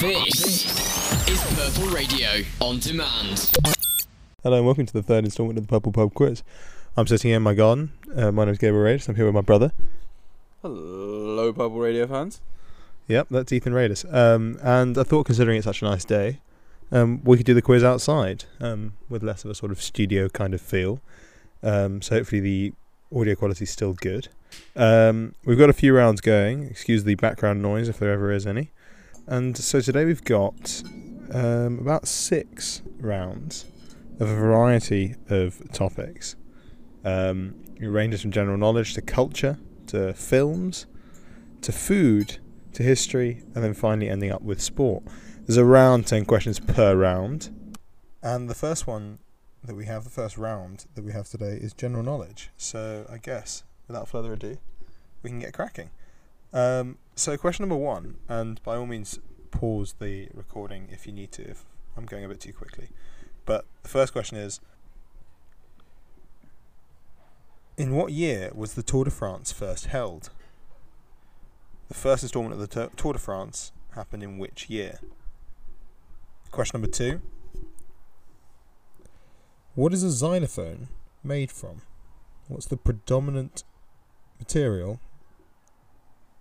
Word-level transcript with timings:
This 0.00 0.64
is 1.28 1.42
Purple 1.56 1.92
Radio 1.92 2.28
on 2.60 2.78
demand. 2.78 3.50
Hello 4.44 4.58
and 4.58 4.64
welcome 4.64 4.86
to 4.86 4.92
the 4.92 5.02
third 5.02 5.24
instalment 5.24 5.58
of 5.58 5.66
the 5.66 5.68
Purple 5.68 5.90
Pub 5.90 6.14
Quiz. 6.14 6.44
I'm 6.96 7.08
sitting 7.08 7.30
here 7.30 7.38
in 7.38 7.42
my 7.42 7.54
garden. 7.54 7.90
Uh, 8.14 8.30
my 8.30 8.44
is 8.44 8.58
Gabriel 8.58 8.84
Radis. 8.84 9.08
I'm 9.08 9.16
here 9.16 9.24
with 9.24 9.34
my 9.34 9.40
brother. 9.40 9.72
Hello, 10.62 11.52
Purple 11.52 11.80
Radio 11.80 12.06
fans. 12.06 12.40
Yep, 13.08 13.26
that's 13.32 13.52
Ethan 13.52 13.72
Radis. 13.72 14.04
Um, 14.14 14.60
and 14.62 14.96
I 14.96 15.02
thought, 15.02 15.26
considering 15.26 15.56
it's 15.56 15.64
such 15.64 15.82
a 15.82 15.86
nice 15.86 16.04
day, 16.04 16.38
um, 16.92 17.20
we 17.24 17.36
could 17.36 17.46
do 17.46 17.54
the 17.54 17.60
quiz 17.60 17.82
outside 17.82 18.44
um, 18.60 18.92
with 19.08 19.24
less 19.24 19.44
of 19.44 19.50
a 19.50 19.54
sort 19.56 19.72
of 19.72 19.82
studio 19.82 20.28
kind 20.28 20.54
of 20.54 20.60
feel. 20.60 21.00
Um, 21.60 22.02
so 22.02 22.14
hopefully 22.14 22.40
the 22.40 22.72
audio 23.12 23.34
quality 23.34 23.64
is 23.64 23.70
still 23.70 23.94
good. 23.94 24.28
Um, 24.76 25.34
we've 25.44 25.58
got 25.58 25.70
a 25.70 25.74
few 25.74 25.92
rounds 25.92 26.20
going. 26.20 26.62
Excuse 26.66 27.02
the 27.02 27.16
background 27.16 27.62
noise 27.62 27.88
if 27.88 27.98
there 27.98 28.12
ever 28.12 28.30
is 28.30 28.46
any. 28.46 28.70
And 29.30 29.58
so 29.58 29.82
today 29.82 30.06
we've 30.06 30.24
got 30.24 30.82
um, 31.34 31.80
about 31.80 32.08
six 32.08 32.80
rounds 32.98 33.66
of 34.18 34.30
a 34.30 34.34
variety 34.34 35.16
of 35.28 35.70
topics. 35.70 36.34
Um, 37.04 37.54
it 37.78 37.88
ranges 37.88 38.22
from 38.22 38.30
general 38.30 38.56
knowledge 38.56 38.94
to 38.94 39.02
culture 39.02 39.58
to 39.88 40.14
films 40.14 40.86
to 41.60 41.72
food 41.72 42.38
to 42.72 42.82
history 42.82 43.42
and 43.54 43.62
then 43.62 43.74
finally 43.74 44.08
ending 44.08 44.32
up 44.32 44.40
with 44.40 44.62
sport. 44.62 45.02
There's 45.44 45.58
around 45.58 46.06
10 46.06 46.24
questions 46.24 46.58
per 46.58 46.96
round. 46.96 47.50
And 48.22 48.48
the 48.48 48.54
first 48.54 48.86
one 48.86 49.18
that 49.62 49.76
we 49.76 49.84
have, 49.84 50.04
the 50.04 50.10
first 50.10 50.38
round 50.38 50.86
that 50.94 51.04
we 51.04 51.12
have 51.12 51.28
today 51.28 51.58
is 51.60 51.74
general 51.74 52.02
knowledge. 52.02 52.48
So 52.56 53.04
I 53.12 53.18
guess 53.18 53.62
without 53.88 54.08
further 54.08 54.32
ado, 54.32 54.56
we 55.22 55.28
can 55.28 55.38
get 55.38 55.52
cracking. 55.52 55.90
Um, 56.52 56.98
so 57.14 57.36
question 57.36 57.64
number 57.64 57.76
one, 57.76 58.16
and 58.28 58.62
by 58.62 58.76
all 58.76 58.86
means 58.86 59.18
pause 59.50 59.94
the 59.98 60.28
recording 60.34 60.88
if 60.90 61.06
you 61.06 61.12
need 61.12 61.32
to, 61.32 61.42
if 61.42 61.64
I'm 61.96 62.06
going 62.06 62.24
a 62.24 62.28
bit 62.28 62.40
too 62.40 62.52
quickly. 62.52 62.88
But 63.44 63.66
the 63.82 63.88
first 63.88 64.12
question 64.12 64.36
is 64.38 64.60
In 67.76 67.94
what 67.94 68.12
year 68.12 68.50
was 68.54 68.74
the 68.74 68.82
Tour 68.82 69.04
de 69.04 69.10
France 69.10 69.52
first 69.52 69.86
held? 69.86 70.30
The 71.88 71.94
first 71.94 72.22
instalment 72.22 72.52
of 72.52 72.60
the 72.60 72.90
Tour 72.96 73.12
de 73.12 73.18
France 73.18 73.72
happened 73.94 74.22
in 74.22 74.38
which 74.38 74.68
year? 74.68 75.00
Question 76.50 76.80
number 76.80 76.92
two 76.92 77.20
What 79.74 79.92
is 79.92 80.02
a 80.02 80.10
xylophone 80.10 80.88
made 81.22 81.50
from? 81.50 81.82
What's 82.48 82.66
the 82.66 82.76
predominant 82.76 83.64
material 84.38 85.00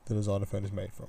that 0.08 0.18
a 0.18 0.24
xylophone 0.24 0.64
is 0.64 0.72
made 0.72 0.94
from? 0.94 1.08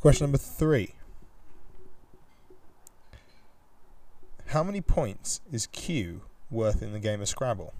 Question 0.00 0.24
number 0.24 0.38
three. 0.38 0.94
How 4.46 4.62
many 4.62 4.80
points 4.80 5.40
is 5.50 5.66
Q 5.66 6.22
worth 6.50 6.82
in 6.82 6.92
the 6.92 6.98
game 6.98 7.22
of 7.22 7.28
Scrabble? 7.28 7.72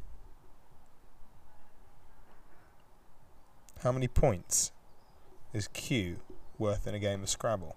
How 3.83 3.92
many 3.92 4.08
points 4.08 4.72
is 5.52 5.68
Q 5.68 6.16
worth 6.58 6.86
in 6.86 6.94
a 6.94 6.98
game 6.98 7.22
of 7.22 7.28
Scrabble? 7.28 7.77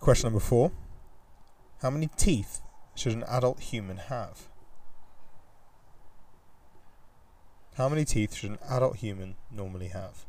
Question 0.00 0.28
number 0.28 0.40
four. 0.40 0.70
How 1.82 1.90
many 1.90 2.08
teeth 2.16 2.60
should 2.94 3.12
an 3.12 3.24
adult 3.24 3.60
human 3.60 3.96
have? 3.96 4.48
How 7.78 7.88
many 7.88 8.04
teeth 8.04 8.34
should 8.34 8.50
an 8.50 8.58
adult 8.68 8.96
human 8.96 9.36
normally 9.52 9.86
have? 9.86 10.24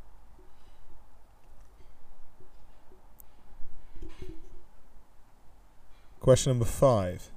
Question 6.19 6.51
number 6.51 6.65
five. 6.65 7.31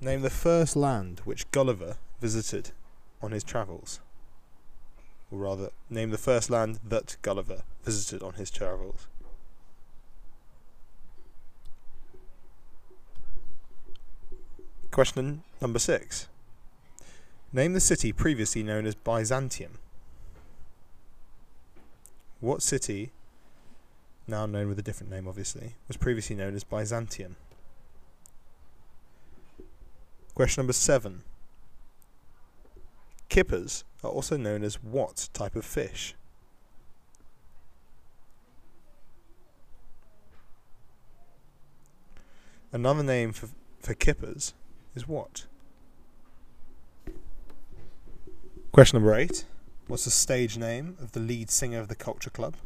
Name 0.00 0.22
the 0.22 0.30
first 0.30 0.76
land 0.76 1.22
which 1.24 1.50
Gulliver 1.50 1.96
visited 2.20 2.70
on 3.20 3.32
his 3.32 3.42
travels. 3.42 3.98
Or 5.32 5.40
rather, 5.40 5.70
name 5.90 6.10
the 6.10 6.16
first 6.16 6.48
land 6.48 6.78
that 6.86 7.16
Gulliver 7.22 7.64
visited 7.82 8.22
on 8.22 8.34
his 8.34 8.52
travels. 8.52 9.08
Question 14.92 15.42
number 15.60 15.80
six. 15.80 16.28
Name 17.56 17.72
the 17.72 17.80
city 17.80 18.12
previously 18.12 18.62
known 18.62 18.84
as 18.84 18.94
Byzantium. 18.94 19.78
What 22.40 22.60
city, 22.60 23.12
now 24.26 24.44
known 24.44 24.68
with 24.68 24.78
a 24.78 24.82
different 24.82 25.10
name 25.10 25.26
obviously, 25.26 25.74
was 25.88 25.96
previously 25.96 26.36
known 26.36 26.54
as 26.54 26.64
Byzantium? 26.64 27.36
Question 30.34 30.60
number 30.60 30.74
seven. 30.74 31.22
Kippers 33.30 33.84
are 34.04 34.10
also 34.10 34.36
known 34.36 34.62
as 34.62 34.74
what 34.82 35.30
type 35.32 35.56
of 35.56 35.64
fish? 35.64 36.14
Another 42.70 43.02
name 43.02 43.32
for, 43.32 43.48
for 43.80 43.94
kippers 43.94 44.52
is 44.94 45.08
what? 45.08 45.46
Question 48.76 49.00
number 49.00 49.14
eight. 49.14 49.46
What's 49.86 50.04
the 50.04 50.10
stage 50.10 50.58
name 50.58 50.98
of 51.00 51.12
the 51.12 51.18
lead 51.18 51.48
singer 51.48 51.80
of 51.80 51.88
the 51.88 51.94
Culture 51.94 52.28
Club? 52.28 52.56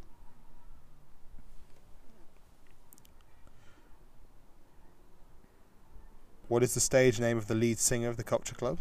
What 6.49 6.65
is 6.65 6.75
the 6.75 6.81
stage 6.81 7.21
name 7.21 7.39
of 7.39 7.47
the 7.47 7.55
lead 7.55 7.79
singer 7.79 8.09
of 8.09 8.17
the 8.17 8.25
Culture 8.25 8.57
Club? 8.57 8.79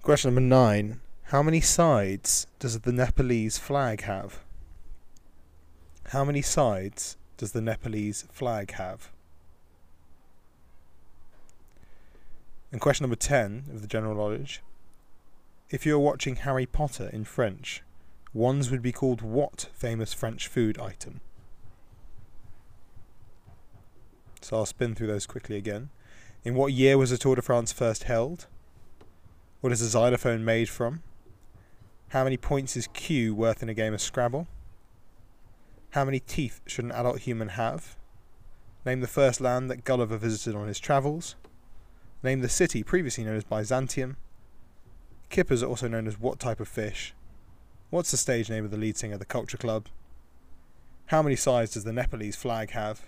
Question 0.00 0.34
number 0.34 0.40
nine. 0.40 1.02
How 1.24 1.42
many 1.42 1.60
sides 1.60 2.46
does 2.58 2.80
the 2.80 2.92
Nepalese 2.92 3.58
flag 3.58 4.04
have? 4.04 4.38
How 6.06 6.24
many 6.24 6.40
sides 6.40 7.18
does 7.36 7.52
the 7.52 7.60
Nepalese 7.60 8.24
flag 8.32 8.70
have? 8.70 9.10
And 12.72 12.80
question 12.80 13.04
number 13.04 13.16
10 13.16 13.64
of 13.72 13.80
the 13.80 13.86
general 13.86 14.16
knowledge. 14.16 14.62
If 15.70 15.86
you 15.86 15.94
are 15.96 16.00
watching 16.00 16.36
Harry 16.36 16.66
Potter 16.66 17.08
in 17.12 17.24
French, 17.24 17.82
ones 18.32 18.70
would 18.70 18.82
be 18.82 18.92
called 18.92 19.22
what 19.22 19.68
famous 19.72 20.12
French 20.12 20.48
food 20.48 20.78
item? 20.78 21.20
So 24.40 24.56
I'll 24.56 24.66
spin 24.66 24.94
through 24.94 25.08
those 25.08 25.26
quickly 25.26 25.56
again. 25.56 25.90
In 26.44 26.54
what 26.54 26.72
year 26.72 26.98
was 26.98 27.10
the 27.10 27.18
Tour 27.18 27.34
de 27.34 27.42
France 27.42 27.72
first 27.72 28.04
held? 28.04 28.46
What 29.60 29.72
is 29.72 29.82
a 29.82 29.88
xylophone 29.88 30.44
made 30.44 30.68
from? 30.68 31.02
How 32.10 32.22
many 32.22 32.36
points 32.36 32.76
is 32.76 32.86
Q 32.88 33.34
worth 33.34 33.62
in 33.62 33.68
a 33.68 33.74
game 33.74 33.92
of 33.92 34.00
Scrabble? 34.00 34.46
How 35.90 36.04
many 36.04 36.20
teeth 36.20 36.60
should 36.66 36.84
an 36.84 36.92
adult 36.92 37.20
human 37.20 37.48
have? 37.48 37.96
Name 38.84 39.00
the 39.00 39.08
first 39.08 39.40
land 39.40 39.68
that 39.70 39.84
Gulliver 39.84 40.16
visited 40.16 40.54
on 40.54 40.68
his 40.68 40.78
travels. 40.78 41.34
Name 42.22 42.40
the 42.40 42.48
city 42.48 42.82
previously 42.82 43.24
known 43.24 43.36
as 43.36 43.44
Byzantium. 43.44 44.16
Kippers 45.28 45.62
are 45.62 45.66
also 45.66 45.88
known 45.88 46.06
as 46.06 46.18
what 46.18 46.38
type 46.38 46.60
of 46.60 46.68
fish? 46.68 47.14
What's 47.90 48.10
the 48.10 48.16
stage 48.16 48.50
name 48.50 48.64
of 48.64 48.70
the 48.70 48.76
lead 48.76 48.96
singer 48.96 49.14
of 49.14 49.20
the 49.20 49.26
Culture 49.26 49.56
Club? 49.56 49.86
How 51.06 51.22
many 51.22 51.36
sides 51.36 51.72
does 51.72 51.84
the 51.84 51.92
Nepalese 51.92 52.36
flag 52.36 52.70
have? 52.70 53.02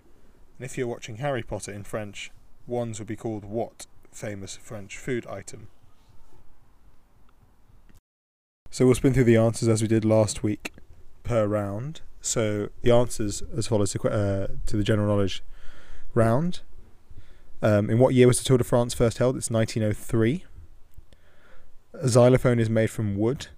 And 0.58 0.64
if 0.64 0.76
you're 0.76 0.86
watching 0.86 1.16
Harry 1.16 1.42
Potter 1.42 1.72
in 1.72 1.84
French, 1.84 2.30
ones 2.66 2.98
would 2.98 3.08
be 3.08 3.16
called 3.16 3.44
what 3.44 3.86
famous 4.12 4.56
French 4.56 4.96
food 4.96 5.26
item? 5.26 5.68
So 8.70 8.84
we'll 8.84 8.94
spin 8.94 9.14
through 9.14 9.24
the 9.24 9.36
answers 9.36 9.68
as 9.68 9.80
we 9.82 9.88
did 9.88 10.04
last 10.04 10.42
week 10.42 10.72
per 11.24 11.46
round. 11.46 12.02
So 12.20 12.68
the 12.82 12.90
answers 12.90 13.42
as 13.56 13.66
follows 13.66 13.92
to, 13.92 14.08
uh, 14.08 14.48
to 14.66 14.76
the 14.76 14.84
general 14.84 15.08
knowledge 15.08 15.42
round. 16.14 16.60
Um, 17.60 17.90
in 17.90 17.98
what 17.98 18.14
year 18.14 18.26
was 18.26 18.38
the 18.38 18.44
Tour 18.44 18.58
de 18.58 18.64
France 18.64 18.94
first 18.94 19.18
held? 19.18 19.36
It's 19.36 19.50
1903. 19.50 20.44
A 21.94 22.08
xylophone 22.08 22.60
is 22.60 22.70
made 22.70 22.90
from 22.90 23.16
wood. 23.16 23.48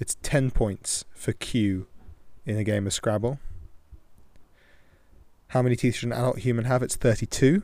It's 0.00 0.16
10 0.22 0.50
points 0.50 1.04
for 1.14 1.32
Q 1.32 1.86
in 2.44 2.56
a 2.56 2.64
game 2.64 2.86
of 2.86 2.92
Scrabble. 2.92 3.38
How 5.48 5.62
many 5.62 5.76
teeth 5.76 5.96
should 5.96 6.08
an 6.08 6.14
adult 6.14 6.38
human 6.38 6.64
have? 6.64 6.82
It's 6.82 6.96
32. 6.96 7.62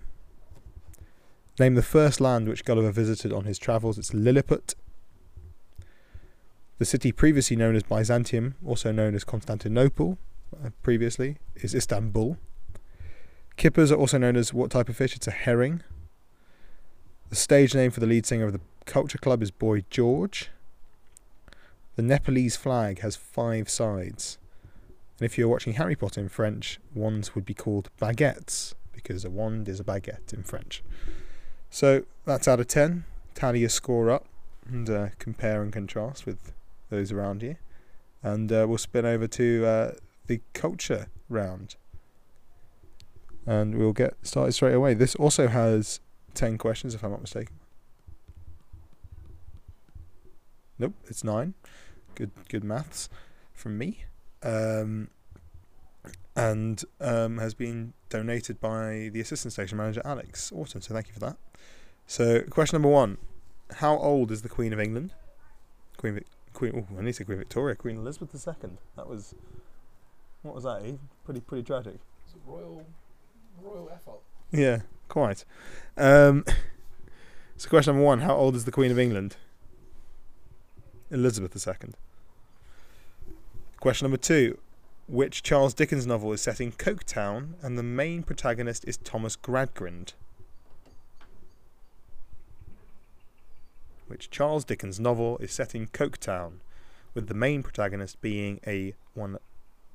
Name 1.59 1.75
the 1.75 1.83
first 1.83 2.21
land 2.21 2.49
which 2.49 2.65
Gulliver 2.65 2.93
visited 2.93 3.33
on 3.33 3.45
his 3.45 3.59
travels. 3.59 3.99
It's 3.99 4.15
Lilliput. 4.15 4.75
The 6.79 6.85
city 6.85 7.11
previously 7.11 7.57
known 7.57 7.75
as 7.75 7.83
Byzantium, 7.83 8.55
also 8.65 8.93
known 8.93 9.17
as 9.17 9.25
Constantinople 9.25 10.19
uh, 10.65 10.71
previously, 10.83 11.39
is 11.57 11.75
Istanbul. 11.75 12.37
Kippers 13.59 13.91
are 13.91 13.97
also 13.97 14.19
known 14.19 14.37
as 14.37 14.55
what 14.55 14.71
type 14.71 14.89
of 14.89 14.97
fish? 14.97 15.17
It's 15.17 15.27
a 15.27 15.33
herring. 15.33 15.83
The 17.29 17.35
stage 17.35 17.75
name 17.75 17.91
for 17.91 17.99
the 17.99 18.07
lead 18.07 18.25
singer 18.25 18.47
of 18.47 18.53
the 18.53 18.61
Culture 18.87 19.19
Club 19.19 19.43
is 19.43 19.51
Boy 19.51 19.83
George. 19.91 20.51
The 21.97 22.03
Nepalese 22.03 22.55
flag 22.55 23.01
has 23.01 23.17
five 23.17 23.69
sides. 23.69 24.39
And 25.19 25.27
if 25.27 25.37
you're 25.37 25.49
watching 25.49 25.73
Harry 25.73 25.97
Potter 25.97 26.21
in 26.21 26.29
French, 26.29 26.79
wands 26.95 27.35
would 27.35 27.45
be 27.45 27.53
called 27.53 27.91
baguettes 28.01 28.75
because 28.93 29.25
a 29.25 29.31
wand 29.31 29.69
is 29.69 29.81
a 29.81 29.85
baguette 29.85 30.33
in 30.33 30.45
French. 30.45 30.85
So 31.69 32.05
that's 32.25 32.47
out 32.47 32.61
of 32.61 32.69
10. 32.69 33.07
Tally 33.35 33.59
your 33.59 33.71
score 33.71 34.09
up 34.09 34.27
and 34.69 34.89
uh, 34.89 35.09
compare 35.19 35.63
and 35.63 35.73
contrast 35.73 36.27
with 36.27 36.53
those 36.91 37.11
around 37.11 37.43
you. 37.43 37.57
And 38.23 38.53
uh, 38.53 38.67
we'll 38.69 38.79
spin 38.79 39.05
over 39.05 39.27
to 39.27 39.67
uh, 39.67 39.91
the 40.29 40.43
culture 40.53 41.09
round. 41.29 41.75
And 43.49 43.77
we'll 43.77 43.95
get 43.95 44.15
started 44.23 44.53
straight 44.53 44.75
away. 44.75 44.93
This 44.93 45.15
also 45.15 45.49
has 45.49 46.01
10 46.35 46.59
questions, 46.59 46.95
if 46.95 47.03
I'm 47.03 47.11
not 47.11 47.23
mistaken. 47.23 47.57
Nope, 50.79 50.93
it's 51.07 51.25
9. 51.25 51.55
Good 52.15 52.31
good 52.49 52.63
maths 52.63 53.09
from 53.53 53.79
me. 53.79 54.05
Um, 54.43 55.09
and 56.37 56.85
um, 57.01 57.39
has 57.39 57.55
been 57.55 57.95
donated 58.11 58.61
by 58.61 59.11
the 59.13 59.21
assistant 59.21 59.53
station 59.53 59.79
manager 59.79 60.03
Alex 60.05 60.53
Orton. 60.53 60.83
So 60.83 60.93
thank 60.93 61.09
you 61.09 61.15
for 61.15 61.21
that. 61.21 61.37
So 62.07 62.43
question 62.43 62.77
number 62.77 62.89
one: 62.89 63.17
How 63.77 63.97
old 63.97 64.31
is 64.31 64.43
the 64.43 64.49
Queen 64.49 64.73
of 64.73 64.79
England? 64.79 65.15
Queen 65.97 66.21
Queen. 66.53 66.73
Oh, 66.77 66.97
I 66.99 67.01
need 67.01 67.13
to 67.13 67.13
say 67.15 67.25
Queen 67.25 67.39
Victoria. 67.39 67.75
Queen 67.75 67.97
Elizabeth 67.97 68.35
II. 68.47 68.71
That 68.97 69.09
was 69.09 69.35
what 70.43 70.55
was 70.55 70.65
that? 70.65 70.85
Eve? 70.85 71.01
Pretty 71.25 71.41
pretty 71.41 71.65
tragic. 71.65 71.99
It's 72.25 72.35
a 72.35 72.51
royal, 72.51 72.85
royal 73.69 73.91
effort. 73.93 74.21
Yeah, 74.51 74.81
quite. 75.09 75.45
Um, 75.97 76.45
so 77.57 77.69
question 77.69 77.95
number 77.95 78.05
one: 78.05 78.21
How 78.21 78.35
old 78.35 78.57
is 78.57 78.65
the 78.65 78.73
Queen 78.73 78.91
of 78.91 78.99
England? 78.99 79.37
Elizabeth 81.11 81.67
II. 81.67 81.93
Question 83.81 84.07
number 84.07 84.17
two: 84.17 84.59
Which 85.07 85.43
Charles 85.43 85.75
Dickens 85.75 86.07
novel 86.07 86.33
is 86.33 86.41
set 86.41 86.61
in 86.61 86.73
Coketown 86.73 87.55
and 87.63 87.79
the 87.79 87.83
main 87.83 88.23
protagonist 88.23 88.85
is 88.87 88.97
Thomas 88.99 89.37
Gradgrind? 89.37 90.13
Which 94.07 94.31
Charles 94.31 94.65
Dickens 94.65 94.99
novel 94.99 95.37
is 95.39 95.53
set 95.53 95.75
in 95.75 95.87
Coketown, 95.89 96.61
with 97.13 97.29
the 97.29 97.35
main 97.35 97.63
protagonist 97.63 98.21
being 98.23 98.59
a 98.67 98.95
one 99.13 99.37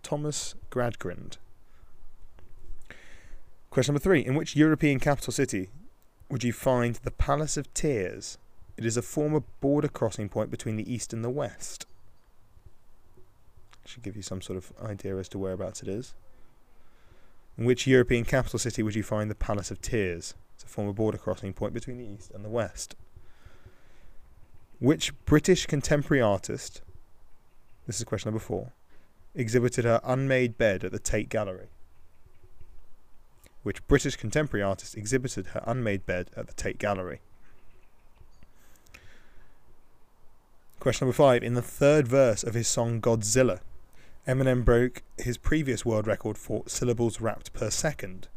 Thomas 0.04 0.54
Gradgrind? 0.70 1.38
Question 3.74 3.94
number 3.94 4.04
three: 4.04 4.24
In 4.24 4.36
which 4.36 4.56
European 4.56 5.00
capital 5.00 5.34
city 5.34 5.72
would 6.30 6.44
you 6.44 6.54
find 6.54 6.98
the 6.98 7.10
Palace 7.10 7.58
of 7.58 7.74
Tears? 7.74 8.38
It 8.78 8.86
is 8.86 8.98
a 8.98 9.02
former 9.02 9.40
border 9.62 9.88
crossing 9.88 10.30
point 10.30 10.52
between 10.52 10.76
the 10.76 10.94
east 10.94 11.12
and 11.12 11.24
the 11.24 11.30
west. 11.32 11.88
Should 13.84 14.04
give 14.04 14.16
you 14.16 14.22
some 14.22 14.44
sort 14.44 14.58
of 14.58 14.72
idea 14.80 15.18
as 15.18 15.28
to 15.30 15.40
whereabouts 15.40 15.82
it 15.82 15.88
is. 15.88 16.14
In 17.58 17.66
which 17.66 17.88
European 17.88 18.26
capital 18.26 18.60
city 18.60 18.84
would 18.84 18.94
you 18.94 19.02
find 19.02 19.28
the 19.28 19.34
Palace 19.34 19.72
of 19.72 19.82
Tears? 19.82 20.36
It's 20.54 20.64
a 20.64 20.68
former 20.68 20.94
border 20.94 21.18
crossing 21.18 21.54
point 21.54 21.74
between 21.74 21.98
the 21.98 22.06
east 22.06 22.30
and 22.30 22.46
the 22.46 22.50
west. 22.50 22.96
Which 24.78 25.14
British 25.26 25.66
contemporary 25.66 26.22
artist, 26.22 26.84
this 27.88 27.98
is 27.98 28.04
question 28.04 28.30
number 28.30 28.40
four, 28.40 28.72
exhibited 29.34 29.84
her 29.84 30.00
unmade 30.04 30.60
bed 30.60 30.84
at 30.84 30.92
the 30.92 31.00
Tate 31.00 31.30
Gallery? 31.30 31.70
Which 33.64 33.86
British 33.88 34.18
contemporary 34.18 34.62
artist 34.62 34.96
exhibited 34.96 35.48
her 35.48 35.64
unmade 35.66 36.06
bed 36.06 36.30
at 36.36 36.48
the 36.48 36.54
Tate 36.54 36.78
Gallery? 36.78 37.22
Question 40.80 41.08
number 41.08 41.16
five. 41.16 41.44
In 41.44 41.54
the 41.54 41.62
third 41.62 42.08
verse 42.08 42.44
of 42.44 42.56
his 42.56 42.68
song 42.68 43.00
Godzilla, 43.00 43.62
Eminem 44.28 44.66
broke 44.66 45.02
his 45.18 45.38
previous 45.38 45.86
world 45.86 46.08
record 46.08 46.38
for 46.38 46.64
syllables 46.68 47.22
rapped 47.22 47.54
per 47.54 47.70
second. 47.70 48.28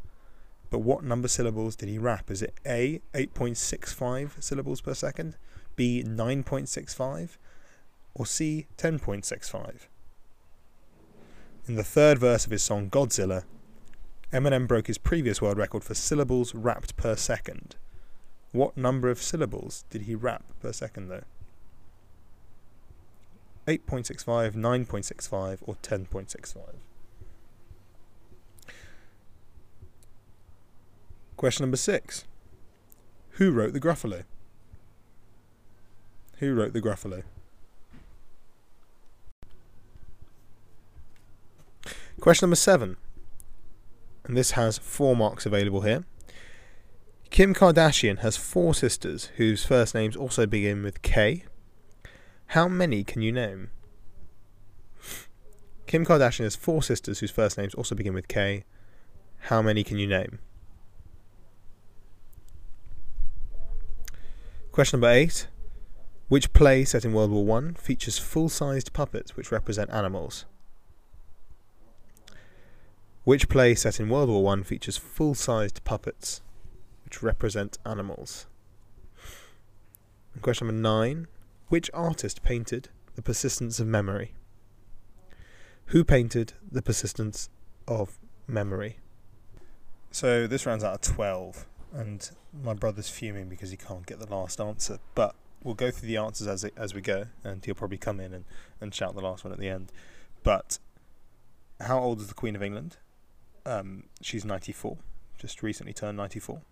But 0.70 0.78
what 0.78 1.02
number 1.02 1.26
syllables 1.26 1.74
did 1.74 1.88
he 1.88 1.98
rap? 1.98 2.30
Is 2.30 2.42
it 2.42 2.54
A, 2.64 3.00
8.65 3.14 4.42
syllables 4.42 4.80
per 4.80 4.94
second, 4.94 5.36
B, 5.74 6.04
9.65, 6.06 7.36
or 8.14 8.26
C, 8.26 8.66
10.65? 8.78 9.86
In 11.66 11.74
the 11.74 11.84
third 11.84 12.18
verse 12.18 12.44
of 12.44 12.52
his 12.52 12.62
song 12.62 12.88
Godzilla, 12.90 13.42
Eminem 14.32 14.66
broke 14.66 14.88
his 14.88 14.98
previous 14.98 15.40
world 15.40 15.56
record 15.56 15.84
for 15.84 15.94
syllables 15.94 16.54
rapped 16.54 16.96
per 16.96 17.14
second. 17.16 17.76
What 18.52 18.76
number 18.76 19.08
of 19.08 19.22
syllables 19.22 19.84
did 19.90 20.02
he 20.02 20.14
rap 20.14 20.44
per 20.60 20.72
second, 20.72 21.08
though? 21.08 21.24
8.65, 23.66 24.52
9.65, 24.52 25.58
or 25.62 25.74
10.65? 25.82 26.56
Question 31.36 31.64
number 31.64 31.76
six. 31.76 32.24
Who 33.32 33.50
wrote 33.50 33.74
the 33.74 33.80
Gruffalo? 33.80 34.24
Who 36.38 36.54
wrote 36.54 36.72
the 36.72 36.80
Gruffalo? 36.80 37.24
Question 42.20 42.46
number 42.46 42.56
seven. 42.56 42.96
And 44.26 44.36
this 44.36 44.52
has 44.52 44.78
four 44.78 45.14
marks 45.14 45.46
available 45.46 45.82
here. 45.82 46.04
Kim 47.30 47.54
Kardashian 47.54 48.18
has 48.18 48.36
four 48.36 48.74
sisters 48.74 49.26
whose 49.36 49.64
first 49.64 49.94
names 49.94 50.16
also 50.16 50.46
begin 50.46 50.82
with 50.82 51.02
K. 51.02 51.44
How 52.48 52.68
many 52.68 53.04
can 53.04 53.22
you 53.22 53.32
name? 53.32 53.70
Kim 55.86 56.04
Kardashian 56.04 56.44
has 56.44 56.56
four 56.56 56.82
sisters 56.82 57.20
whose 57.20 57.30
first 57.30 57.58
names 57.58 57.74
also 57.74 57.94
begin 57.94 58.14
with 58.14 58.28
K. 58.28 58.64
How 59.38 59.62
many 59.62 59.84
can 59.84 59.98
you 59.98 60.06
name? 60.06 60.40
Question 64.72 65.00
number 65.00 65.12
eight. 65.12 65.46
Which 66.28 66.52
play 66.52 66.84
set 66.84 67.04
in 67.04 67.12
World 67.12 67.30
War 67.30 67.44
One 67.44 67.74
features 67.74 68.18
full-sized 68.18 68.92
puppets 68.92 69.36
which 69.36 69.52
represent 69.52 69.90
animals? 69.90 70.44
Which 73.26 73.48
play 73.48 73.74
set 73.74 73.98
in 73.98 74.08
World 74.08 74.28
War 74.28 74.44
One 74.44 74.62
features 74.62 74.96
full-sized 74.96 75.82
puppets 75.82 76.42
which 77.04 77.24
represent 77.24 77.76
animals? 77.84 78.46
And 80.32 80.40
question 80.40 80.68
number 80.68 80.80
nine. 80.80 81.26
Which 81.66 81.90
artist 81.92 82.44
painted 82.44 82.88
The 83.16 83.22
Persistence 83.22 83.80
of 83.80 83.88
Memory? 83.88 84.34
Who 85.86 86.04
painted 86.04 86.52
The 86.70 86.82
Persistence 86.82 87.50
of 87.88 88.20
Memory? 88.46 88.98
So 90.12 90.46
this 90.46 90.64
rounds 90.64 90.84
out 90.84 90.94
of 90.94 91.00
12, 91.00 91.66
and 91.94 92.30
my 92.62 92.74
brother's 92.74 93.08
fuming 93.08 93.48
because 93.48 93.72
he 93.72 93.76
can't 93.76 94.06
get 94.06 94.20
the 94.20 94.32
last 94.32 94.60
answer. 94.60 95.00
But 95.16 95.34
we'll 95.64 95.74
go 95.74 95.90
through 95.90 96.06
the 96.06 96.18
answers 96.18 96.46
as, 96.46 96.64
as 96.76 96.94
we 96.94 97.00
go, 97.00 97.24
and 97.42 97.64
he'll 97.64 97.74
probably 97.74 97.98
come 97.98 98.20
in 98.20 98.32
and, 98.32 98.44
and 98.80 98.94
shout 98.94 99.16
the 99.16 99.20
last 99.20 99.42
one 99.42 99.52
at 99.52 99.58
the 99.58 99.68
end. 99.68 99.90
But 100.44 100.78
how 101.80 101.98
old 101.98 102.20
is 102.20 102.28
the 102.28 102.34
Queen 102.34 102.54
of 102.54 102.62
England? 102.62 102.98
Um, 103.66 104.04
she's 104.22 104.44
94, 104.44 104.96
just 105.38 105.62
recently 105.62 105.92
turned 105.92 106.16
94 106.16 106.62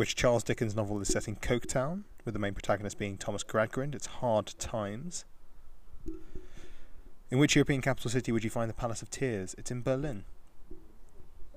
which 0.00 0.16
Charles 0.16 0.42
Dickens 0.42 0.74
novel 0.74 0.98
is 1.02 1.08
set 1.08 1.28
in 1.28 1.36
Coketown, 1.36 2.04
with 2.24 2.32
the 2.32 2.40
main 2.40 2.54
protagonist 2.54 2.98
being 2.98 3.18
Thomas 3.18 3.44
Gradgrind. 3.44 3.94
It's 3.94 4.06
Hard 4.06 4.54
Times. 4.58 5.26
In 7.30 7.38
which 7.38 7.54
European 7.54 7.82
capital 7.82 8.10
city 8.10 8.32
would 8.32 8.42
you 8.42 8.48
find 8.48 8.70
the 8.70 8.74
Palace 8.74 9.02
of 9.02 9.10
Tears? 9.10 9.54
It's 9.58 9.70
in 9.70 9.82
Berlin. 9.82 10.24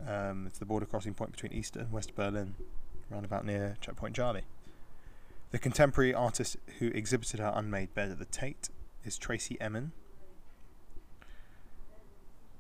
Um, 0.05 0.45
it's 0.45 0.59
the 0.59 0.65
border 0.65 0.85
crossing 0.85 1.13
point 1.13 1.31
between 1.31 1.53
East 1.53 1.77
and 1.77 1.89
West 1.89 2.15
Berlin, 2.15 2.55
round 3.09 3.23
about 3.23 3.45
near 3.45 3.77
Checkpoint 3.79 4.13
Charlie. 4.13 4.43
The 5.51 5.57
contemporary 5.57 6.13
artist 6.13 6.57
who 6.79 6.87
exhibited 6.87 7.39
her 7.39 7.53
unmade 7.55 7.93
bed 7.93 8.11
at 8.11 8.19
the 8.19 8.25
Tate 8.25 8.67
is 9.05 9.17
Tracey 9.17 9.55
Emin. 9.61 9.93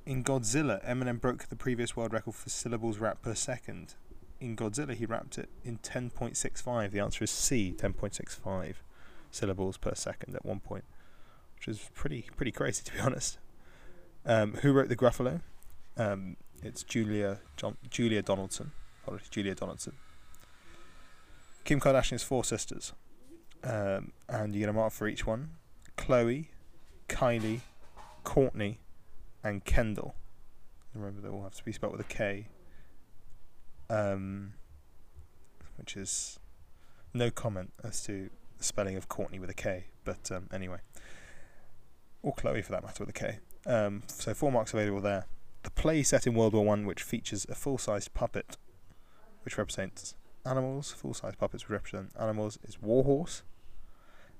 In 0.05 0.23
Godzilla, 0.23 0.85
Eminem 0.85 1.19
broke 1.21 1.47
the 1.47 1.55
previous 1.55 1.95
world 1.95 2.13
record 2.13 2.35
for 2.35 2.49
syllables 2.49 2.97
rapped 2.97 3.21
per 3.21 3.35
second 3.35 3.95
in 4.43 4.57
Godzilla, 4.57 4.93
he 4.93 5.05
rapped 5.05 5.37
it 5.37 5.49
in 5.63 5.77
10.65. 5.77 6.91
The 6.91 6.99
answer 6.99 7.23
is 7.23 7.31
C, 7.31 7.73
10.65 7.77 8.75
syllables 9.31 9.77
per 9.77 9.95
second 9.95 10.35
at 10.35 10.45
one 10.45 10.59
point, 10.59 10.83
which 11.55 11.69
is 11.69 11.89
pretty 11.95 12.27
pretty 12.35 12.51
crazy 12.51 12.83
to 12.83 12.91
be 12.91 12.99
honest. 13.07 13.37
Um, 14.25 14.55
who 14.55 14.73
wrote 14.73 14.89
the 14.89 14.97
Gruffalo? 14.97 15.41
Um, 15.95 16.35
it's 16.61 16.83
Julia 16.83 17.39
John, 17.55 17.77
Julia 17.89 18.21
Donaldson. 18.21 18.71
Apologies, 19.03 19.29
Julia 19.29 19.55
Donaldson. 19.55 19.93
Kim 21.63 21.79
Kardashian's 21.79 22.23
four 22.23 22.43
sisters, 22.43 22.91
um, 23.63 24.11
and 24.27 24.53
you 24.53 24.59
get 24.59 24.69
a 24.69 24.73
mark 24.73 24.91
for 24.91 25.07
each 25.07 25.25
one: 25.25 25.51
Khloe, 25.97 26.47
Kylie, 27.07 27.61
Kourtney, 28.25 28.77
and 29.43 29.65
Kendall. 29.65 30.15
Remember, 30.93 31.21
they 31.21 31.29
all 31.29 31.43
have 31.43 31.55
to 31.55 31.63
be 31.63 31.71
spelled 31.71 31.93
with 31.93 32.01
a 32.01 32.09
K 32.09 32.47
um, 33.89 34.53
which 35.77 35.95
is 35.95 36.39
no 37.13 37.29
comment 37.29 37.73
as 37.83 38.03
to 38.05 38.29
the 38.57 38.63
spelling 38.63 38.95
of 38.95 39.07
Courtney 39.07 39.39
with 39.39 39.49
a 39.49 39.53
K, 39.53 39.85
but 40.03 40.31
um, 40.31 40.47
anyway, 40.51 40.79
or 42.21 42.33
Chloe 42.33 42.61
for 42.61 42.71
that 42.71 42.83
matter 42.83 43.03
with 43.05 43.09
a 43.09 43.19
K. 43.19 43.39
Um, 43.65 44.03
so 44.07 44.33
four 44.33 44.51
marks 44.51 44.73
available 44.73 45.01
there. 45.01 45.27
The 45.63 45.71
play 45.71 46.03
set 46.03 46.27
in 46.27 46.33
World 46.33 46.53
War 46.53 46.65
One, 46.65 46.85
which 46.85 47.03
features 47.03 47.45
a 47.49 47.55
full-sized 47.55 48.13
puppet, 48.13 48.57
which 49.45 49.57
represents 49.57 50.15
animals. 50.45 50.91
Full-sized 50.91 51.37
puppets 51.37 51.63
which 51.63 51.71
represent 51.71 52.11
animals 52.19 52.59
is 52.63 52.81
Warhorse, 52.81 53.43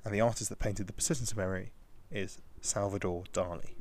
and 0.04 0.14
the 0.14 0.22
artist 0.22 0.50
that 0.50 0.60
painted 0.60 0.88
the 0.88 0.94
Persistence 0.94 1.32
of 1.32 1.38
Memory 1.38 1.72
is 2.12 2.40
Salvador 2.62 3.24
Dali. 3.32 3.76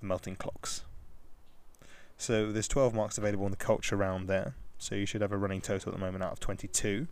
Melting 0.00 0.36
Clocks. 0.36 0.84
So 2.16 2.50
there's 2.50 2.68
12 2.68 2.94
marks 2.94 3.16
available 3.16 3.46
in 3.46 3.50
the 3.50 3.56
culture 3.56 3.96
round 3.96 4.28
there. 4.28 4.54
So 4.78 4.94
you 4.94 5.06
should 5.06 5.20
have 5.20 5.32
a 5.32 5.36
running 5.36 5.60
total 5.60 5.92
at 5.92 5.98
the 5.98 6.04
moment 6.04 6.24
out 6.24 6.32
of 6.32 6.40
22. 6.40 7.06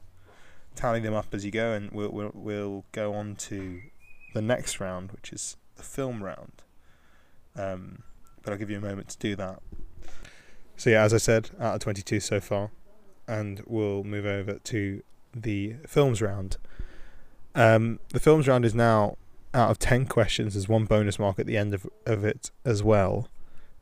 Tally 0.75 1.00
them 1.00 1.14
up 1.14 1.33
as 1.33 1.45
you 1.45 1.50
go, 1.50 1.73
and 1.73 1.90
we'll 1.90 2.11
we'll, 2.11 2.33
we'll 2.35 2.85
go 2.93 3.14
on 3.14 3.35
to 3.37 3.81
the 4.35 4.43
next 4.43 4.78
round, 4.78 5.12
which 5.12 5.33
is 5.33 5.57
the 5.76 5.83
film 5.83 6.23
round. 6.23 6.62
Um, 7.57 8.02
but 8.43 8.52
I'll 8.52 8.59
give 8.59 8.71
you 8.71 8.76
a 8.76 8.81
moment 8.81 9.09
to 9.09 9.19
do 9.19 9.35
that. 9.37 9.62
So 10.76 10.90
yeah, 10.90 11.02
as 11.02 11.14
I 11.14 11.19
said, 11.19 11.50
out 11.59 11.75
of 11.75 11.81
22 11.81 12.21
so 12.21 12.40
far, 12.40 12.71
and 13.26 13.62
we'll 13.66 14.05
move 14.05 14.26
over 14.26 14.55
to 14.55 15.02
the 15.35 15.76
films 15.87 16.21
round. 16.21 16.59
Um, 17.55 17.99
the 18.11 18.21
films 18.21 18.47
round 18.47 18.66
is 18.66 18.75
now 18.75 19.16
out 19.56 19.70
of 19.70 19.78
10 19.78 20.06
questions. 20.06 20.54
There's 20.54 20.68
one 20.68 20.84
bonus 20.84 21.18
mark 21.18 21.38
at 21.38 21.46
the 21.46 21.56
end 21.56 21.75
of, 21.75 21.86
of 22.04 22.25
it 22.25 22.50
as 22.64 22.82
well. 22.82 23.28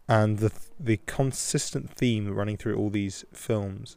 And 0.09 0.39
the 0.39 0.53
the 0.79 1.01
consistent 1.07 1.91
theme 1.91 2.29
running 2.35 2.57
through 2.57 2.77
all 2.77 2.91
these 2.91 3.25
films 3.33 3.97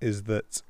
is 0.00 0.22
that 0.24 0.62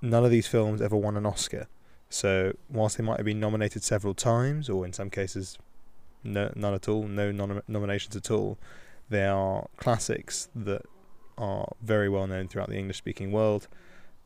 none 0.00 0.24
of 0.24 0.30
these 0.30 0.46
films 0.46 0.80
ever 0.80 0.96
won 0.96 1.16
an 1.16 1.26
Oscar. 1.26 1.68
So 2.08 2.52
whilst 2.70 2.96
they 2.96 3.04
might 3.04 3.18
have 3.18 3.26
been 3.26 3.40
nominated 3.40 3.82
several 3.82 4.14
times, 4.14 4.68
or 4.68 4.84
in 4.84 4.92
some 4.92 5.10
cases, 5.10 5.58
no, 6.24 6.50
none 6.56 6.74
at 6.74 6.88
all, 6.88 7.04
no 7.04 7.30
nom- 7.30 7.62
nominations 7.68 8.16
at 8.16 8.30
all, 8.30 8.58
they 9.08 9.26
are 9.26 9.68
classics 9.76 10.48
that 10.54 10.82
are 11.36 11.72
very 11.82 12.08
well 12.08 12.26
known 12.26 12.48
throughout 12.48 12.68
the 12.68 12.78
English-speaking 12.78 13.32
world, 13.32 13.68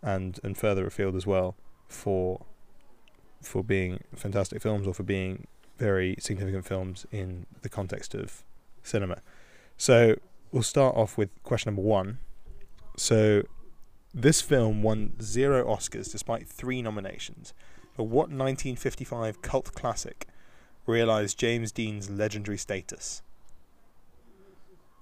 and 0.02 0.38
and 0.44 0.56
further 0.56 0.86
afield 0.86 1.16
as 1.16 1.26
well 1.26 1.56
for 1.88 2.46
for 3.42 3.62
being 3.62 4.00
fantastic 4.14 4.62
films 4.62 4.86
or 4.86 4.94
for 4.94 5.02
being 5.02 5.46
very 5.78 6.16
significant 6.18 6.64
films 6.64 7.06
in 7.12 7.46
the 7.62 7.68
context 7.68 8.14
of 8.14 8.42
cinema. 8.82 9.20
So 9.76 10.16
we'll 10.52 10.62
start 10.62 10.96
off 10.96 11.18
with 11.18 11.30
question 11.42 11.70
number 11.70 11.82
one. 11.82 12.18
So 12.96 13.42
this 14.14 14.40
film 14.40 14.82
won 14.82 15.20
zero 15.20 15.64
Oscars 15.66 16.10
despite 16.10 16.48
three 16.48 16.80
nominations. 16.80 17.52
But 17.96 18.04
what 18.04 18.28
1955 18.28 19.42
cult 19.42 19.72
classic 19.74 20.26
realized 20.86 21.38
James 21.38 21.72
Dean's 21.72 22.08
legendary 22.10 22.58
status? 22.58 23.22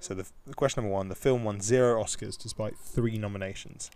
So 0.00 0.14
the, 0.14 0.26
the 0.47 0.55
question 0.55 0.83
number 0.83 0.95
one: 0.95 1.09
the 1.09 1.14
film 1.14 1.45
won 1.45 1.61
zero 1.61 2.03
Oscars 2.03 2.37
despite 2.37 2.76
three 2.76 3.17
nominations. 3.17 3.91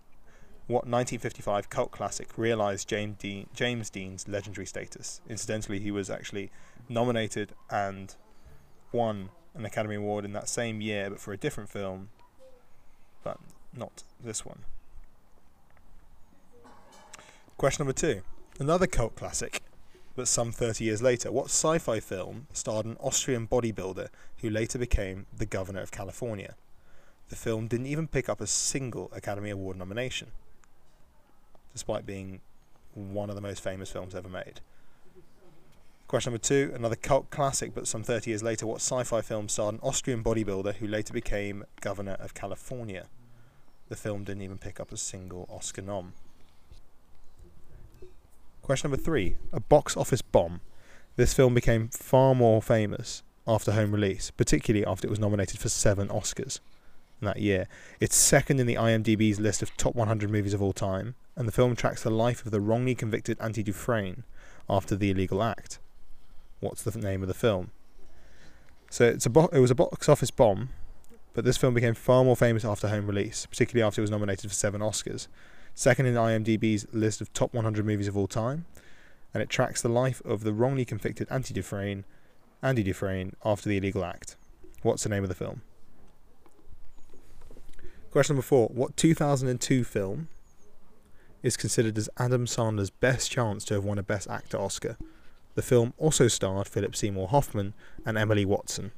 What 0.68 0.84
1955 0.84 1.70
cult 1.70 1.92
classic 1.92 2.28
realized 2.37 2.90
James, 2.90 3.16
Dean, 3.18 3.46
James 3.54 3.88
Dean's 3.88 4.28
legendary 4.28 4.66
status? 4.66 5.22
Incidentally, 5.26 5.78
he 5.78 5.90
was 5.90 6.10
actually 6.10 6.50
nominated 6.90 7.54
and 7.70 8.14
won 8.92 9.30
an 9.54 9.64
Academy 9.64 9.94
Award 9.94 10.26
in 10.26 10.34
that 10.34 10.46
same 10.46 10.82
year, 10.82 11.08
but 11.08 11.20
for 11.20 11.32
a 11.32 11.38
different 11.38 11.70
film, 11.70 12.10
but 13.25 13.38
not 13.75 14.02
this 14.22 14.44
one. 14.44 14.58
Question 17.56 17.87
number 17.87 17.98
two. 17.98 18.20
Another 18.60 18.87
cult 18.87 19.16
classic, 19.16 19.62
but 20.16 20.28
some 20.28 20.52
30 20.52 20.84
years 20.84 21.00
later. 21.00 21.32
What 21.32 21.46
sci 21.46 21.78
fi 21.78 21.98
film 21.98 22.46
starred 22.52 22.84
an 22.84 22.98
Austrian 23.00 23.48
bodybuilder 23.48 24.08
who 24.42 24.50
later 24.50 24.78
became 24.78 25.25
the 25.34 25.46
governor 25.46 25.80
of 25.80 25.90
California? 25.90 26.56
The 27.30 27.37
film 27.37 27.68
didn't 27.68 27.87
even 27.87 28.06
pick 28.06 28.28
up 28.28 28.42
a 28.42 28.46
single 28.46 29.10
Academy 29.14 29.48
Award 29.48 29.78
nomination, 29.78 30.28
despite 31.78 32.04
being 32.04 32.40
one 32.92 33.28
of 33.28 33.37
the 33.37 33.40
most 33.40 33.62
famous 33.62 33.88
films 33.88 34.12
ever 34.12 34.28
made. 34.28 34.58
Question 36.08 36.32
number 36.32 36.42
two, 36.42 36.73
another 36.75 36.97
cult 36.97 37.30
classic, 37.30 37.73
but 37.73 37.87
some 37.87 38.02
30 38.02 38.30
years 38.30 38.42
later, 38.42 38.66
what 38.66 38.80
sci 38.80 39.04
fi 39.04 39.20
film 39.20 39.49
starred 39.49 39.76
an 39.76 39.80
Austrian 39.80 40.25
bodybuilder 40.25 40.75
who 40.75 40.88
later 40.88 41.12
became 41.12 41.64
governor 41.80 42.16
of 42.18 42.35
California? 42.35 43.06
The 43.90 43.94
film 43.94 44.25
didn't 44.25 44.42
even 44.42 44.58
pick 44.58 44.80
up 44.80 44.90
a 44.90 44.97
single 44.97 45.47
Oscar 45.49 45.82
nom. 45.82 46.14
Question 48.62 48.90
number 48.90 49.00
three, 49.00 49.37
a 49.52 49.61
box 49.61 49.97
office 49.97 50.20
bomb. 50.20 50.61
This 51.14 51.32
film 51.32 51.54
became 51.54 51.90
far 51.90 52.35
more 52.35 52.61
famous 52.61 53.23
after 53.47 53.70
home 53.70 53.92
release, 53.92 54.32
particularly 54.32 54.85
after 54.85 55.06
it 55.06 55.11
was 55.11 55.20
nominated 55.20 55.61
for 55.61 55.68
seven 55.68 56.08
Oscars 56.08 56.58
that 57.26 57.40
year. 57.40 57.66
It's 58.00 58.16
second 58.16 58.60
in 58.60 58.66
the 58.66 58.76
IMDb's 58.76 59.40
list 59.40 59.62
of 59.62 59.76
top 59.76 59.94
100 59.94 60.30
movies 60.30 60.54
of 60.54 60.62
all 60.62 60.72
time, 60.72 61.14
and 61.37 61.46
the 61.46 61.52
film 61.52 61.75
tracks 61.75 62.02
the 62.02 62.10
life 62.10 62.44
of 62.44 62.50
the 62.50 62.60
wrongly 62.60 62.94
convicted 62.94 63.38
Andy 63.40 63.62
Dufresne 63.62 64.25
after 64.68 64.96
the 64.96 65.10
illegal 65.10 65.42
act. 65.42 65.78
What's 66.60 66.82
the 66.82 66.98
name 66.98 67.22
of 67.22 67.28
the 67.28 67.34
film? 67.34 67.70
So 68.90 69.04
it's 69.04 69.26
a 69.26 69.30
bo- 69.30 69.50
it 69.52 69.60
was 69.60 69.70
a 69.70 69.75
box 69.75 70.08
office 70.08 70.30
bomb, 70.30 70.70
but 71.34 71.44
this 71.44 71.56
film 71.56 71.75
became 71.75 71.94
far 71.94 72.25
more 72.25 72.37
famous 72.37 72.64
after 72.64 72.88
home 72.88 73.06
release, 73.06 73.46
particularly 73.46 73.87
after 73.87 74.00
it 74.00 74.04
was 74.04 74.10
nominated 74.10 74.50
for 74.50 74.54
seven 74.54 74.80
Oscars. 74.80 75.28
Second 75.75 76.06
in 76.06 76.14
IMDb's 76.14 76.87
list 76.92 77.20
of 77.20 77.32
top 77.32 77.54
100 77.54 77.87
movies 77.87 78.08
of 78.08 78.16
all 78.16 78.26
time, 78.26 78.64
and 79.32 79.42
it 79.42 79.48
tracks 79.48 79.80
the 79.80 79.88
life 79.88 80.20
of 80.25 80.42
the 80.42 80.52
wrongly 80.52 80.84
convicted 80.84 81.28
Andy 81.30 81.54
Dufresne, 81.54 82.04
Andy 82.62 82.82
Dufresne 82.82 83.37
after 83.44 83.68
the 83.68 83.76
illegal 83.76 84.04
act. 84.04 84.37
What's 84.82 85.04
the 85.04 85.08
name 85.08 85.22
of 85.22 85.28
the 85.28 85.34
film? 85.34 85.62
Question 88.10 88.36
number 88.36 88.46
four: 88.46 88.68
What 88.68 88.96
2002 88.96 89.84
film 89.84 90.28
is 91.42 91.56
considered 91.56 91.96
as 91.98 92.08
Adam 92.18 92.46
Sandler's 92.46 92.90
best 92.90 93.30
chance 93.30 93.64
to 93.66 93.74
have 93.74 93.84
won 93.84 93.98
a 93.98 94.02
Best 94.02 94.28
Actor 94.28 94.58
Oscar? 94.58 94.96
The 95.54 95.62
film 95.62 95.92
also 95.98 96.28
starred 96.28 96.68
Philip 96.68 96.94
Seymour 96.94 97.28
Hoffman 97.28 97.74
and 98.06 98.16
Emily 98.16 98.44
Watson. 98.44 98.92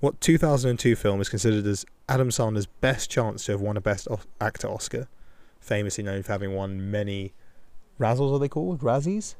What 0.00 0.20
2002 0.20 0.94
film 0.96 1.20
is 1.20 1.28
considered 1.28 1.66
as 1.66 1.86
Adam 2.08 2.28
Sandler's 2.28 2.66
best 2.66 3.10
chance 3.10 3.44
to 3.46 3.52
have 3.52 3.60
won 3.60 3.76
a 3.76 3.80
Best 3.80 4.08
o- 4.10 4.20
Actor 4.40 4.68
Oscar? 4.68 5.08
Famously 5.60 6.04
known 6.04 6.22
for 6.22 6.32
having 6.32 6.54
won 6.54 6.90
many 6.90 7.32
Razzles, 7.98 8.34
are 8.34 8.38
they 8.38 8.48
called? 8.48 8.80
Razzies? 8.80 9.36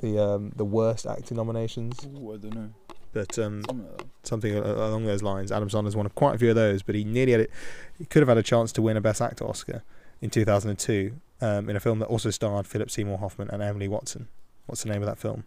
The 0.00 0.22
um, 0.22 0.52
the 0.54 0.64
worst 0.64 1.06
acting 1.06 1.38
nominations. 1.38 2.04
Ooh, 2.04 2.34
I 2.34 2.36
don't 2.36 2.54
know. 2.54 2.70
But 3.16 3.38
um, 3.38 3.62
Something 3.62 3.86
like 3.86 3.96
that. 3.98 4.06
something 4.24 4.54
a- 4.56 4.62
along 4.62 5.06
those 5.06 5.22
lines. 5.22 5.50
Adam 5.50 5.70
Sandler's 5.70 5.96
won 5.96 6.06
quite 6.10 6.34
a 6.34 6.38
few 6.38 6.50
of 6.50 6.54
those, 6.56 6.82
but 6.82 6.94
he 6.94 7.02
nearly 7.04 7.32
had 7.32 7.40
it. 7.40 7.50
He 7.98 8.04
could 8.04 8.20
have 8.20 8.28
had 8.28 8.36
a 8.36 8.42
chance 8.42 8.72
to 8.72 8.82
win 8.82 8.96
a 8.96 9.00
Best 9.00 9.22
Actor 9.22 9.44
Oscar 9.46 9.82
in 10.20 10.28
2002 10.28 11.14
um, 11.40 11.70
in 11.70 11.76
a 11.76 11.80
film 11.80 11.98
that 12.00 12.06
also 12.06 12.28
starred 12.30 12.66
Philip 12.66 12.90
Seymour 12.90 13.16
Hoffman 13.18 13.48
and 13.50 13.62
Emily 13.62 13.88
Watson. 13.88 14.28
What's 14.66 14.82
the 14.82 14.90
name 14.90 15.00
of 15.02 15.06
that 15.08 15.16
film? 15.18 15.44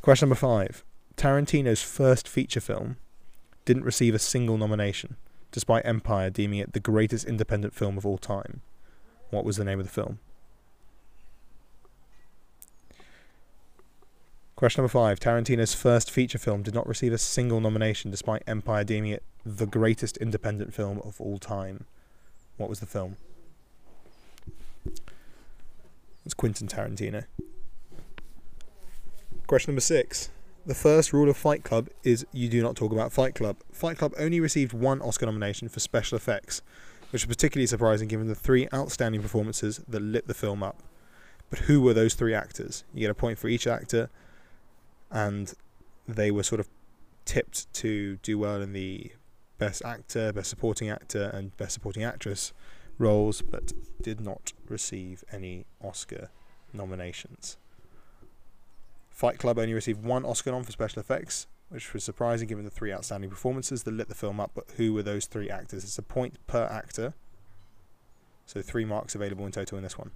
Question 0.00 0.28
number 0.30 0.38
five. 0.38 0.82
Tarantino's 1.16 1.82
first 1.82 2.26
feature 2.26 2.60
film 2.60 2.96
didn't 3.66 3.84
receive 3.84 4.14
a 4.14 4.18
single 4.18 4.56
nomination, 4.56 5.16
despite 5.52 5.84
Empire 5.84 6.30
deeming 6.30 6.58
it 6.60 6.72
the 6.72 6.80
greatest 6.80 7.26
independent 7.26 7.74
film 7.74 7.98
of 7.98 8.06
all 8.06 8.16
time. 8.16 8.62
What 9.28 9.44
was 9.44 9.58
the 9.58 9.64
name 9.64 9.78
of 9.78 9.84
the 9.84 9.92
film? 9.92 10.18
Question 14.60 14.82
number 14.82 14.92
five. 14.92 15.18
Tarantino's 15.18 15.72
first 15.72 16.10
feature 16.10 16.36
film 16.36 16.62
did 16.62 16.74
not 16.74 16.86
receive 16.86 17.14
a 17.14 17.16
single 17.16 17.62
nomination, 17.62 18.10
despite 18.10 18.42
Empire 18.46 18.84
deeming 18.84 19.12
it 19.12 19.22
the 19.42 19.64
greatest 19.64 20.18
independent 20.18 20.74
film 20.74 21.00
of 21.02 21.18
all 21.18 21.38
time. 21.38 21.86
What 22.58 22.68
was 22.68 22.80
the 22.80 22.84
film? 22.84 23.16
It's 26.26 26.34
Quentin 26.34 26.68
Tarantino. 26.68 27.24
Question 29.46 29.70
number 29.70 29.80
six. 29.80 30.28
The 30.66 30.74
first 30.74 31.14
rule 31.14 31.30
of 31.30 31.38
Fight 31.38 31.64
Club 31.64 31.88
is 32.04 32.26
you 32.30 32.50
do 32.50 32.62
not 32.62 32.76
talk 32.76 32.92
about 32.92 33.14
Fight 33.14 33.34
Club. 33.34 33.56
Fight 33.72 33.96
Club 33.96 34.12
only 34.18 34.40
received 34.40 34.74
one 34.74 35.00
Oscar 35.00 35.24
nomination 35.24 35.70
for 35.70 35.80
special 35.80 36.16
effects, 36.16 36.60
which 37.12 37.22
is 37.22 37.26
particularly 37.26 37.66
surprising 37.66 38.08
given 38.08 38.28
the 38.28 38.34
three 38.34 38.68
outstanding 38.74 39.22
performances 39.22 39.80
that 39.88 40.02
lit 40.02 40.26
the 40.26 40.34
film 40.34 40.62
up. 40.62 40.82
But 41.48 41.60
who 41.60 41.80
were 41.80 41.94
those 41.94 42.12
three 42.12 42.34
actors? 42.34 42.84
You 42.92 43.00
get 43.00 43.10
a 43.10 43.14
point 43.14 43.38
for 43.38 43.48
each 43.48 43.66
actor, 43.66 44.10
and 45.10 45.52
they 46.06 46.30
were 46.30 46.42
sort 46.42 46.60
of 46.60 46.68
tipped 47.24 47.72
to 47.74 48.16
do 48.22 48.38
well 48.38 48.60
in 48.60 48.72
the 48.72 49.12
Best 49.58 49.82
Actor, 49.84 50.32
Best 50.32 50.50
Supporting 50.50 50.88
Actor, 50.88 51.30
and 51.34 51.56
Best 51.56 51.74
Supporting 51.74 52.02
Actress 52.02 52.52
roles, 52.98 53.42
but 53.42 53.72
did 54.02 54.20
not 54.20 54.52
receive 54.68 55.24
any 55.32 55.66
Oscar 55.82 56.30
nominations. 56.72 57.56
Fight 59.10 59.38
Club 59.38 59.58
only 59.58 59.74
received 59.74 60.02
one 60.02 60.24
Oscar 60.24 60.50
nom 60.52 60.64
for 60.64 60.72
special 60.72 61.00
effects, 61.00 61.46
which 61.68 61.92
was 61.92 62.02
surprising 62.02 62.48
given 62.48 62.64
the 62.64 62.70
three 62.70 62.92
outstanding 62.92 63.30
performances 63.30 63.82
that 63.82 63.92
lit 63.92 64.08
the 64.08 64.14
film 64.14 64.40
up. 64.40 64.52
But 64.54 64.64
who 64.76 64.94
were 64.94 65.02
those 65.02 65.26
three 65.26 65.50
actors? 65.50 65.84
It's 65.84 65.98
a 65.98 66.02
point 66.02 66.38
per 66.46 66.64
actor. 66.64 67.14
So 68.46 68.62
three 68.62 68.84
marks 68.84 69.14
available 69.14 69.46
in 69.46 69.52
total 69.52 69.78
in 69.78 69.84
this 69.84 69.98
one. 69.98 70.10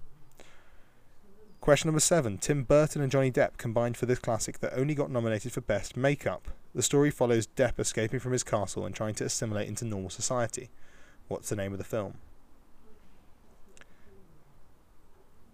Question 1.65 1.87
number 1.87 1.99
seven. 1.99 2.37
Tim 2.37 2.61
Burton 2.61 3.01
and 3.01 3.11
Johnny 3.11 3.31
Depp 3.31 3.57
combined 3.57 3.97
for 3.97 4.05
this 4.05 4.19
classic 4.19 4.59
that 4.59 4.77
only 4.77 4.93
got 4.93 5.09
nominated 5.09 5.51
for 5.51 5.61
Best 5.61 5.97
Makeup. 5.97 6.47
The 6.75 6.83
story 6.83 7.09
follows 7.09 7.47
Depp 7.47 7.79
escaping 7.79 8.19
from 8.19 8.33
his 8.33 8.43
castle 8.43 8.85
and 8.85 8.93
trying 8.93 9.15
to 9.15 9.25
assimilate 9.25 9.67
into 9.67 9.83
normal 9.83 10.11
society. 10.11 10.69
What's 11.27 11.49
the 11.49 11.55
name 11.55 11.71
of 11.71 11.79
the 11.79 11.83
film? 11.83 12.19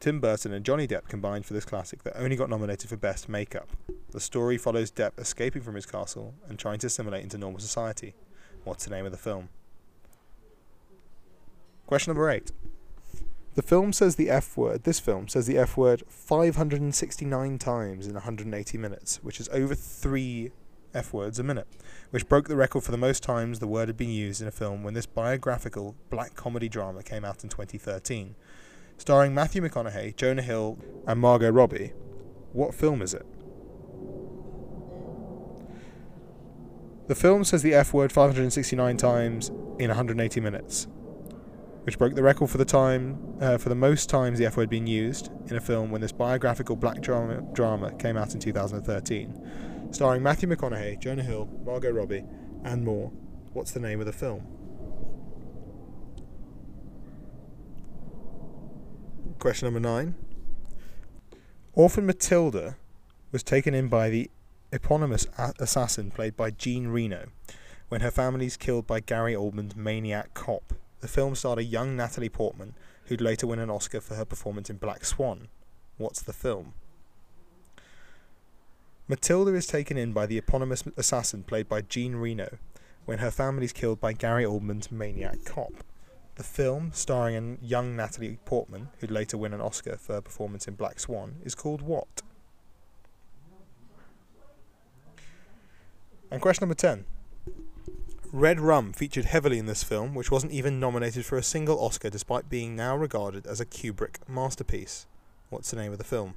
Tim 0.02 0.20
Burton 0.20 0.52
and 0.52 0.66
Johnny 0.66 0.86
Depp 0.86 1.08
combined 1.08 1.46
for 1.46 1.54
this 1.54 1.64
classic 1.64 2.04
that 2.04 2.20
only 2.20 2.36
got 2.36 2.50
nominated 2.50 2.90
for 2.90 2.98
Best 2.98 3.30
Makeup. 3.30 3.70
The 4.10 4.20
story 4.20 4.58
follows 4.58 4.92
Depp 4.92 5.18
escaping 5.18 5.62
from 5.62 5.76
his 5.76 5.86
castle 5.86 6.34
and 6.50 6.60
trying 6.60 6.80
to 6.80 6.88
assimilate 6.88 7.24
into 7.24 7.38
normal 7.38 7.62
society. 7.62 8.16
What's 8.66 8.84
the 8.84 8.92
name 8.92 9.06
of 9.06 9.14
the 9.14 9.18
film? 9.18 9.48
Question 11.88 12.12
number 12.12 12.30
eight. 12.30 12.52
The 13.54 13.62
film 13.62 13.92
says 13.92 14.16
the 14.16 14.30
F 14.30 14.56
word, 14.56 14.84
this 14.86 15.00
film 15.00 15.28
says 15.28 15.46
the 15.46 15.58
F 15.58 15.76
word 15.76 16.04
569 16.08 17.58
times 17.58 18.08
in 18.08 18.14
180 18.14 18.78
minutes, 18.78 19.20
which 19.22 19.42
is 19.42 19.50
over 19.50 19.76
three 19.76 20.52
F 20.94 21.14
words 21.14 21.38
a 21.38 21.44
minute, 21.44 21.68
which 22.12 22.30
broke 22.30 22.48
the 22.48 22.56
record 22.56 22.84
for 22.84 22.92
the 22.92 22.98
most 22.98 23.24
times 23.24 23.60
the 23.60 23.68
word 23.68 23.90
had 23.90 23.98
been 23.98 24.10
used 24.10 24.42
in 24.42 24.48
a 24.48 24.52
film 24.52 24.84
when 24.84 24.94
this 24.94 25.06
biographical 25.06 25.96
black 26.10 26.36
comedy 26.36 26.70
drama 26.70 27.04
came 27.04 27.26
out 27.26 27.44
in 27.44 27.50
2013. 27.50 28.36
Starring 28.98 29.34
Matthew 29.34 29.62
McConaughey, 29.62 30.16
Jonah 30.16 30.42
Hill, 30.42 30.78
and 31.06 31.20
Margot 31.20 31.50
Robbie. 31.52 31.92
What 32.54 32.74
film 32.74 33.02
is 33.02 33.14
it? 33.14 33.26
The 37.08 37.16
film 37.16 37.44
says 37.44 37.64
the 37.64 37.74
F 37.74 37.94
word 37.94 38.12
569 38.14 38.96
times 38.96 39.50
in 39.80 39.88
180 39.88 40.40
minutes, 40.40 40.88
which 41.84 41.98
broke 41.98 42.16
the 42.16 42.24
record 42.24 42.50
for 42.50 42.58
the 42.58 42.66
time 42.66 43.38
uh, 43.42 43.58
for 43.58 43.70
the 43.70 43.76
most 43.76 44.10
times 44.10 44.38
the 44.38 44.46
F 44.46 44.58
word 44.58 44.70
being 44.70 44.88
used 44.88 45.32
in 45.48 45.56
a 45.56 45.62
film 45.62 45.90
when 45.92 46.02
this 46.02 46.12
biographical 46.12 46.76
black 46.76 47.02
drama, 47.02 47.42
drama 47.54 47.92
came 47.96 48.18
out 48.18 48.34
in 48.34 48.40
2013. 48.40 49.90
Starring 49.92 50.24
Matthew 50.24 50.48
McConaughey, 50.48 51.00
Jonah 51.00 51.24
Hill, 51.24 51.50
Margot 51.66 51.92
Robbie, 51.92 52.24
and 52.64 52.86
more. 52.86 53.12
What's 53.54 53.72
the 53.72 53.80
name 53.80 54.00
of 54.00 54.06
the 54.06 54.14
film? 54.14 54.48
Question 59.40 59.66
number 59.66 59.80
nine. 59.80 60.16
Orphan 61.74 62.06
Matilda 62.06 62.76
was 63.32 63.44
taken 63.44 63.74
in 63.74 63.88
by 63.88 64.10
the 64.10 64.30
eponymous 64.72 65.26
assassin 65.60 66.12
played 66.12 66.38
by 66.38 66.52
Jean 66.52 66.88
Reno 66.88 67.28
when 67.90 68.02
her 68.02 68.12
family 68.12 68.46
is 68.46 68.56
killed 68.56 68.88
by 68.88 69.00
Gary 69.00 69.34
Oldman's 69.34 69.76
maniac 69.76 70.34
cop. 70.34 70.74
The 71.02 71.08
film 71.08 71.36
starred 71.36 71.60
a 71.60 71.64
young 71.64 71.96
Natalie 71.96 72.30
Portman 72.30 72.76
who'd 73.06 73.22
later 73.22 73.48
win 73.48 73.60
an 73.60 73.70
Oscar 73.70 74.00
for 74.00 74.16
her 74.16 74.26
performance 74.26 74.70
in 74.70 74.78
Black 74.78 75.04
Swan. 75.04 75.48
What's 75.98 76.22
the 76.22 76.34
film? 76.34 76.74
Matilda 79.08 79.54
is 79.54 79.68
taken 79.68 79.98
in 79.98 80.14
by 80.14 80.26
the 80.26 80.38
eponymous 80.38 80.84
assassin 80.96 81.44
played 81.44 81.68
by 81.68 81.82
Jean 81.82 82.16
Reno 82.16 82.60
when 83.06 83.18
her 83.18 83.32
family 83.32 83.66
is 83.66 83.74
killed 83.74 84.00
by 84.00 84.14
Gary 84.14 84.46
Oldman's 84.46 84.92
maniac 84.92 85.44
cop. 85.44 85.74
The 86.36 86.44
film, 86.44 86.92
starring 86.94 87.58
a 87.62 87.66
young 87.66 87.96
Natalie 87.96 88.40
Portman, 88.46 88.90
who'd 89.00 89.12
later 89.12 89.38
win 89.38 89.54
an 89.54 89.60
Oscar 89.60 89.98
for 89.98 90.14
her 90.14 90.22
performance 90.22 90.68
in 90.68 90.76
Black 90.76 91.00
Swan, 91.00 91.36
is 91.44 91.56
called 91.56 91.82
what? 91.82 92.22
And 96.30 96.42
question 96.42 96.64
number 96.64 96.76
10. 96.76 97.06
Red 98.34 98.62
Rum 98.62 98.94
featured 98.94 99.26
heavily 99.26 99.60
in 99.60 99.66
this 99.66 99.84
film, 99.84 100.16
which 100.16 100.32
wasn't 100.32 100.54
even 100.54 100.80
nominated 100.80 101.26
for 101.26 101.38
a 101.38 101.44
single 101.44 101.84
Oscar 101.84 102.10
despite 102.10 102.50
being 102.50 102.78
now 102.78 102.96
regarded 102.96 103.46
as 103.46 103.60
a 103.60 103.66
Kubrick 103.66 104.18
masterpiece. 104.26 105.06
What's 105.50 105.70
the 105.70 105.76
name 105.76 105.92
of 105.92 105.98
the 105.98 106.06
film? 106.06 106.36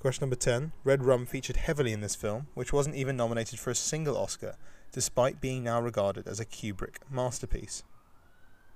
Question 0.00 0.22
number 0.22 0.36
10. 0.36 0.70
Red 0.84 1.02
Rum 1.02 1.26
featured 1.26 1.56
heavily 1.56 1.92
in 1.92 2.02
this 2.02 2.14
film, 2.14 2.46
which 2.54 2.72
wasn't 2.72 2.94
even 2.94 3.16
nominated 3.16 3.58
for 3.58 3.70
a 3.70 3.74
single 3.74 4.16
Oscar 4.16 4.54
despite 4.92 5.40
being 5.40 5.64
now 5.64 5.80
regarded 5.80 6.28
as 6.28 6.38
a 6.38 6.44
Kubrick 6.44 6.98
masterpiece. 7.10 7.82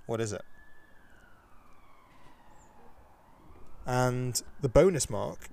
What 0.06 0.20
is 0.20 0.32
it? 0.32 0.42
And 3.86 4.42
the 4.60 4.68
bonus 4.68 5.08
mark 5.08 5.48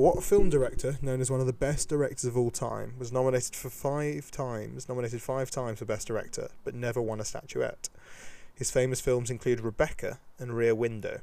what 0.00 0.22
film 0.24 0.48
director, 0.48 0.96
known 1.02 1.20
as 1.20 1.30
one 1.30 1.40
of 1.40 1.46
the 1.46 1.52
best 1.52 1.90
directors 1.90 2.24
of 2.24 2.36
all 2.36 2.50
time, 2.50 2.94
was 2.98 3.12
nominated 3.12 3.54
for 3.54 3.68
five 3.68 4.30
times, 4.30 4.88
nominated 4.88 5.20
five 5.20 5.50
times 5.50 5.78
for 5.78 5.84
Best 5.84 6.06
Director, 6.06 6.48
but 6.64 6.74
never 6.74 7.00
won 7.00 7.20
a 7.20 7.24
statuette? 7.24 7.90
His 8.54 8.70
famous 8.70 9.02
films 9.02 9.30
include 9.30 9.60
Rebecca 9.60 10.18
and 10.38 10.56
Rear 10.56 10.74
Window. 10.74 11.20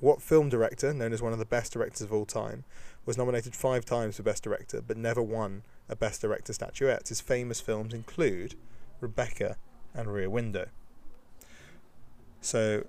What 0.00 0.20
film 0.20 0.50
director, 0.50 0.92
known 0.92 1.14
as 1.14 1.22
one 1.22 1.32
of 1.32 1.38
the 1.38 1.46
best 1.46 1.72
directors 1.72 2.02
of 2.02 2.12
all 2.12 2.26
time, 2.26 2.64
was 3.06 3.16
nominated 3.16 3.54
five 3.56 3.86
times 3.86 4.16
for 4.16 4.22
Best 4.22 4.42
Director, 4.42 4.82
but 4.86 4.98
never 4.98 5.22
won 5.22 5.62
a 5.88 5.96
Best 5.96 6.20
Director 6.20 6.52
statuette? 6.52 7.08
His 7.08 7.22
famous 7.22 7.62
films 7.62 7.94
include 7.94 8.56
Rebecca 9.00 9.56
and 9.94 10.12
Rear 10.12 10.28
Window. 10.28 10.66
So 12.42 12.84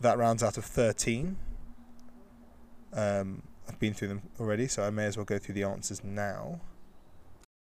that 0.00 0.16
rounds 0.16 0.44
out 0.44 0.56
of 0.56 0.64
13. 0.64 1.36
Um, 2.92 3.42
I've 3.68 3.78
been 3.78 3.94
through 3.94 4.08
them 4.08 4.22
already, 4.38 4.66
so 4.66 4.82
I 4.82 4.90
may 4.90 5.04
as 5.04 5.16
well 5.16 5.24
go 5.24 5.38
through 5.38 5.54
the 5.54 5.62
answers 5.62 6.02
now. 6.02 6.60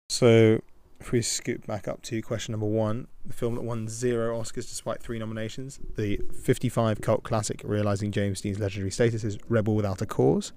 So, 0.08 0.60
if 1.00 1.12
we 1.12 1.20
scoot 1.20 1.66
back 1.66 1.88
up 1.88 2.00
to 2.02 2.22
question 2.22 2.52
number 2.52 2.66
one, 2.66 3.08
the 3.24 3.32
film 3.32 3.56
that 3.56 3.62
won 3.62 3.88
zero 3.88 4.38
Oscars 4.38 4.68
despite 4.68 5.02
three 5.02 5.18
nominations, 5.18 5.80
the 5.96 6.20
55 6.32 7.00
cult 7.00 7.24
classic 7.24 7.60
realizing 7.64 8.12
James 8.12 8.40
Dean's 8.40 8.58
legendary 8.58 8.90
status 8.90 9.24
is 9.24 9.38
Rebel 9.48 9.74
Without 9.74 10.00
a 10.00 10.06
Cause. 10.06 10.52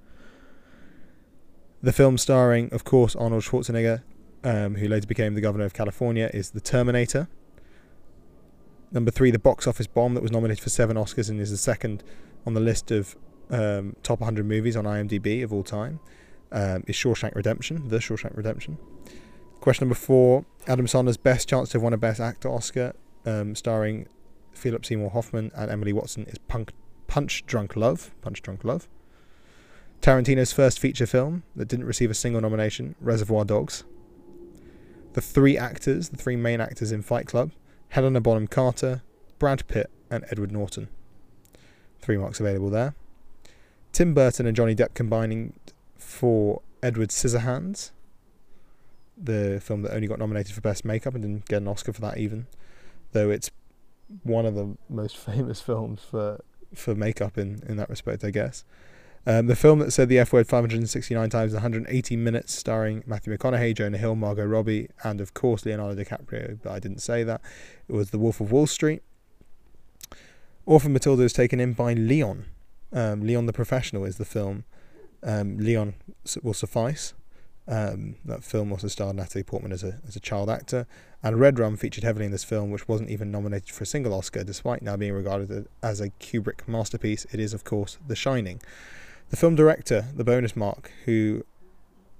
The 1.81 1.93
film 1.93 2.17
starring, 2.17 2.71
of 2.71 2.83
course, 2.83 3.15
Arnold 3.15 3.43
Schwarzenegger, 3.43 4.03
um, 4.43 4.75
who 4.75 4.87
later 4.87 5.07
became 5.07 5.33
the 5.33 5.41
governor 5.41 5.65
of 5.65 5.73
California, 5.73 6.29
is 6.33 6.51
The 6.51 6.61
Terminator. 6.61 7.27
Number 8.91 9.11
three, 9.11 9.31
the 9.31 9.39
box 9.39 9.67
office 9.67 9.87
bomb 9.87 10.13
that 10.13 10.23
was 10.23 10.31
nominated 10.31 10.63
for 10.63 10.69
seven 10.69 10.95
Oscars 10.95 11.29
and 11.29 11.41
is 11.41 11.51
the 11.51 11.57
second 11.57 12.03
on 12.45 12.53
the 12.53 12.59
list 12.59 12.91
of 12.91 13.15
um, 13.49 13.95
top 14.03 14.19
100 14.19 14.45
movies 14.45 14.75
on 14.75 14.85
IMDb 14.85 15.43
of 15.43 15.53
all 15.53 15.63
time 15.63 15.99
um, 16.51 16.83
is 16.87 16.95
Shawshank 16.95 17.35
Redemption, 17.35 17.89
The 17.89 17.97
Shawshank 17.97 18.35
Redemption. 18.35 18.77
Question 19.59 19.87
number 19.87 19.95
four 19.95 20.45
Adam 20.67 20.85
Sandler's 20.85 21.17
best 21.17 21.49
chance 21.49 21.69
to 21.69 21.77
have 21.77 21.83
won 21.83 21.93
a 21.93 21.97
Best 21.97 22.19
Actor 22.19 22.49
Oscar, 22.49 22.93
um, 23.25 23.55
starring 23.55 24.07
Philip 24.53 24.85
Seymour 24.85 25.11
Hoffman 25.11 25.51
and 25.55 25.69
Emily 25.69 25.93
Watson, 25.93 26.25
is 26.25 26.37
Punk, 26.37 26.71
Punch 27.07 27.45
Drunk 27.45 27.75
Love. 27.75 28.11
Punch 28.21 28.41
Drunk 28.41 28.63
Love. 28.63 28.87
Tarantino's 30.01 30.53
first 30.53 30.79
feature 30.79 31.05
film 31.05 31.43
that 31.55 31.67
didn't 31.67 31.85
receive 31.85 32.11
a 32.11 32.13
single 32.13 32.41
nomination, 32.41 32.95
Reservoir 32.99 33.45
Dogs. 33.45 33.83
The 35.13 35.21
three 35.21 35.57
actors, 35.57 36.09
the 36.09 36.17
three 36.17 36.35
main 36.35 36.61
actors 36.61 36.91
in 36.91 37.01
Fight 37.01 37.25
Club, 37.25 37.51
Helena 37.89 38.21
Bonham 38.21 38.47
Carter, 38.47 39.01
Brad 39.39 39.67
Pitt, 39.67 39.89
and 40.09 40.25
Edward 40.29 40.51
Norton. 40.51 40.89
Three 41.99 42.17
marks 42.17 42.39
available 42.39 42.69
there. 42.69 42.93
Tim 43.95 44.13
Burton 44.13 44.45
and 44.45 44.53
Johnny 44.57 44.75
Depp 44.75 44.93
combining 44.93 45.53
for 45.97 46.61
Edward 46.83 47.11
Scissorhands, 47.11 47.91
the 49.15 49.61
film 49.63 49.83
that 49.83 49.93
only 49.93 50.05
got 50.05 50.19
nominated 50.19 50.53
for 50.53 50.59
Best 50.59 50.83
Makeup 50.83 51.13
and 51.13 51.23
didn't 51.23 51.47
get 51.47 51.61
an 51.61 51.69
Oscar 51.69 51.93
for 51.93 52.01
that 52.01 52.17
even, 52.17 52.45
though 53.13 53.29
it's 53.29 53.51
one 54.23 54.45
of 54.45 54.53
the 54.53 54.75
most 54.89 55.15
famous 55.25 55.61
films 55.61 56.01
for 56.11 56.43
for 56.73 56.93
makeup 56.93 57.37
in, 57.37 57.63
in 57.69 57.77
that 57.77 57.89
respect, 57.89 58.25
I 58.25 58.31
guess. 58.31 58.65
Um, 59.25 59.47
the 59.47 59.55
film 59.55 59.79
that 59.79 59.91
said 59.91 60.09
the 60.09 60.19
F 60.19 60.33
word 60.33 60.45
569 60.45 61.29
times 61.29 61.53
in 61.53 61.55
180 61.55 62.17
minutes, 62.17 62.53
starring 62.53 63.01
Matthew 63.07 63.33
McConaughey, 63.33 63.77
Jonah 63.77 63.97
Hill, 63.97 64.15
Margot 64.15 64.43
Robbie, 64.43 64.89
and 65.05 65.21
of 65.21 65.33
course 65.33 65.65
Leonardo 65.65 66.03
DiCaprio, 66.03 66.59
but 66.61 66.73
I 66.73 66.79
didn't 66.79 66.99
say 66.99 67.23
that. 67.23 67.39
It 67.87 67.93
was 67.93 68.09
The 68.09 68.19
Wolf 68.19 68.41
of 68.41 68.51
Wall 68.51 68.67
Street. 68.67 69.03
Orphan 70.65 70.91
Matilda 70.91 71.23
is 71.23 71.31
taken 71.31 71.61
in 71.61 71.71
by 71.71 71.93
Leon, 71.93 72.47
um, 72.93 73.25
Leon 73.25 73.45
the 73.45 73.53
Professional 73.53 74.05
is 74.05 74.17
the 74.17 74.25
film. 74.25 74.63
Um, 75.23 75.57
Leon 75.57 75.95
will 76.43 76.53
suffice. 76.53 77.13
Um, 77.67 78.17
that 78.23 78.43
film 78.43 78.71
also 78.71 78.87
starred 78.87 79.15
Natalie 79.15 79.43
Portman 79.43 79.71
as 79.71 79.83
a 79.83 79.99
as 80.07 80.15
a 80.15 80.19
child 80.19 80.49
actor, 80.51 80.85
and 81.23 81.39
Red 81.39 81.57
Rum 81.57 81.77
featured 81.77 82.03
heavily 82.03 82.25
in 82.25 82.31
this 82.31 82.43
film, 82.43 82.69
which 82.69 82.87
wasn't 82.87 83.09
even 83.09 83.31
nominated 83.31 83.71
for 83.71 83.83
a 83.83 83.87
single 83.87 84.13
Oscar, 84.13 84.43
despite 84.43 84.83
now 84.83 84.95
being 84.95 85.13
regarded 85.13 85.67
as 85.81 85.99
a 85.99 86.09
Kubrick 86.09 86.67
masterpiece. 86.67 87.25
It 87.31 87.39
is, 87.39 87.53
of 87.53 87.63
course, 87.63 87.97
The 88.07 88.15
Shining. 88.15 88.61
The 89.31 89.35
film 89.35 89.55
director, 89.55 90.05
the 90.13 90.23
bonus 90.23 90.55
mark, 90.55 90.91
who 91.05 91.43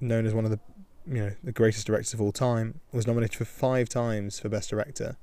known 0.01 0.25
as 0.25 0.34
one 0.34 0.45
of 0.45 0.51
the 0.51 0.60
you 1.08 1.23
know 1.23 1.32
the 1.43 1.51
greatest 1.51 1.86
directors 1.86 2.15
of 2.15 2.21
all 2.21 2.32
time, 2.32 2.80
was 2.91 3.06
nominated 3.06 3.36
for 3.36 3.45
five 3.45 3.88
times 3.88 4.39
for 4.39 4.49
Best 4.49 4.71
Director, 4.71 5.17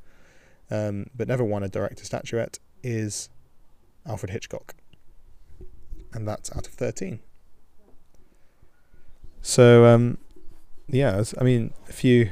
um, 0.70 1.06
but 1.16 1.26
never 1.26 1.42
won 1.42 1.64
a 1.64 1.68
director 1.68 2.04
statuette. 2.04 2.60
Is 2.84 3.28
Alfred 4.06 4.30
Hitchcock 4.30 4.74
and 6.12 6.26
that's 6.26 6.54
out 6.54 6.66
of 6.66 6.72
13. 6.74 7.20
So, 9.40 9.86
um, 9.86 10.18
yeah, 10.88 11.22
I 11.40 11.44
mean, 11.44 11.72
a 11.88 11.92
few 11.92 12.30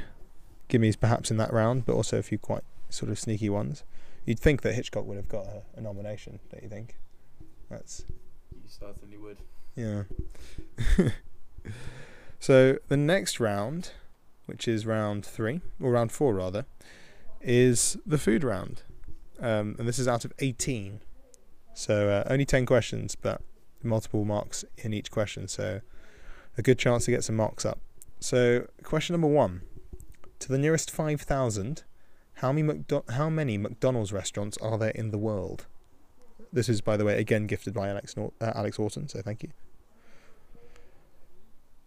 gimmies 0.69 0.99
perhaps 0.99 1.29
in 1.31 1.37
that 1.37 1.51
round, 1.51 1.85
but 1.85 1.93
also 1.93 2.17
a 2.17 2.23
few 2.23 2.37
quite 2.37 2.63
sort 2.89 3.11
of 3.11 3.19
sneaky 3.19 3.49
ones. 3.49 3.83
You'd 4.25 4.39
think 4.39 4.61
that 4.61 4.73
Hitchcock 4.73 5.05
would 5.05 5.17
have 5.17 5.27
got 5.27 5.45
a, 5.45 5.63
a 5.75 5.81
nomination, 5.81 6.39
don't 6.51 6.63
you 6.63 6.69
think? 6.69 6.95
That's 7.69 8.05
You 8.51 8.61
certainly 8.67 9.17
would. 9.17 9.37
yeah. 9.75 10.03
so 12.39 12.77
the 12.87 12.97
next 12.97 13.39
round, 13.39 13.91
which 14.45 14.67
is 14.67 14.85
round 14.85 15.25
three 15.25 15.61
or 15.81 15.91
round 15.91 16.11
four 16.11 16.33
rather, 16.35 16.65
is 17.41 17.97
the 18.05 18.17
food 18.17 18.43
round, 18.43 18.83
um, 19.39 19.75
and 19.79 19.87
this 19.87 19.97
is 19.97 20.07
out 20.07 20.23
of 20.25 20.33
eighteen. 20.39 21.01
So 21.73 22.09
uh, 22.09 22.23
only 22.31 22.45
ten 22.45 22.65
questions, 22.65 23.15
but 23.15 23.41
multiple 23.83 24.25
marks 24.25 24.65
in 24.77 24.93
each 24.93 25.11
question. 25.11 25.47
So 25.47 25.81
a 26.57 26.61
good 26.61 26.79
chance 26.79 27.05
to 27.05 27.11
get 27.11 27.23
some 27.23 27.35
marks 27.35 27.65
up. 27.65 27.79
So 28.19 28.67
question 28.83 29.13
number 29.13 29.27
one: 29.27 29.61
To 30.39 30.49
the 30.49 30.57
nearest 30.57 30.91
five 30.91 31.21
thousand, 31.21 31.83
how 32.35 32.51
many 32.51 32.67
McDo- 32.67 33.09
how 33.11 33.29
many 33.29 33.57
McDonald's 33.57 34.13
restaurants 34.13 34.57
are 34.57 34.77
there 34.77 34.91
in 34.91 35.11
the 35.11 35.17
world? 35.17 35.65
This 36.53 36.67
is, 36.67 36.81
by 36.81 36.97
the 36.97 37.05
way, 37.05 37.17
again 37.17 37.47
gifted 37.47 37.73
by 37.73 37.87
Alex 37.89 38.17
Nor- 38.17 38.33
uh, 38.41 38.51
Alex 38.55 38.77
Orton. 38.77 39.07
So 39.07 39.21
thank 39.21 39.43
you. 39.43 39.49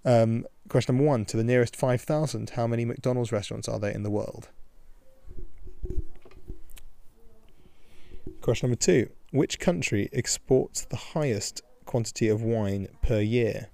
Um, 0.04 0.46
question 0.68 0.96
number 0.96 1.08
one: 1.08 1.24
To 1.26 1.36
the 1.36 1.44
nearest 1.44 1.76
five 1.76 2.02
thousand, 2.02 2.50
how 2.50 2.66
many 2.66 2.84
McDonald's 2.84 3.32
restaurants 3.32 3.68
are 3.68 3.78
there 3.78 3.92
in 3.92 4.02
the 4.02 4.10
world? 4.10 4.48
Question 8.40 8.68
number 8.68 8.80
two: 8.80 9.10
Which 9.30 9.58
country 9.58 10.08
exports 10.12 10.84
the 10.84 10.96
highest 10.96 11.62
quantity 11.94 12.28
of 12.28 12.42
wine 12.42 12.88
per 13.02 13.20
year? 13.20 13.68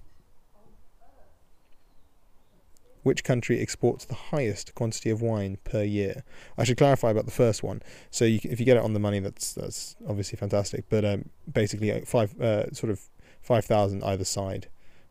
Which 3.01 3.23
country 3.23 3.59
exports 3.59 4.05
the 4.05 4.13
highest 4.13 4.75
quantity 4.75 5.09
of 5.09 5.23
wine 5.23 5.57
per 5.63 5.81
year? 5.81 6.23
I 6.55 6.63
should 6.63 6.77
clarify 6.77 7.09
about 7.09 7.25
the 7.25 7.31
first 7.31 7.63
one. 7.63 7.81
So, 8.11 8.25
you, 8.25 8.39
if 8.43 8.59
you 8.59 8.65
get 8.67 8.77
it 8.77 8.83
on 8.83 8.93
the 8.93 8.99
money, 8.99 9.19
that's 9.21 9.53
that's 9.55 9.95
obviously 10.07 10.37
fantastic. 10.37 10.85
But 10.87 11.03
um, 11.03 11.29
basically, 11.51 11.91
uh, 11.91 12.01
five 12.05 12.39
uh, 12.39 12.71
sort 12.73 12.91
of 12.91 13.01
five 13.41 13.65
thousand 13.65 14.03
either 14.03 14.23
side 14.23 14.67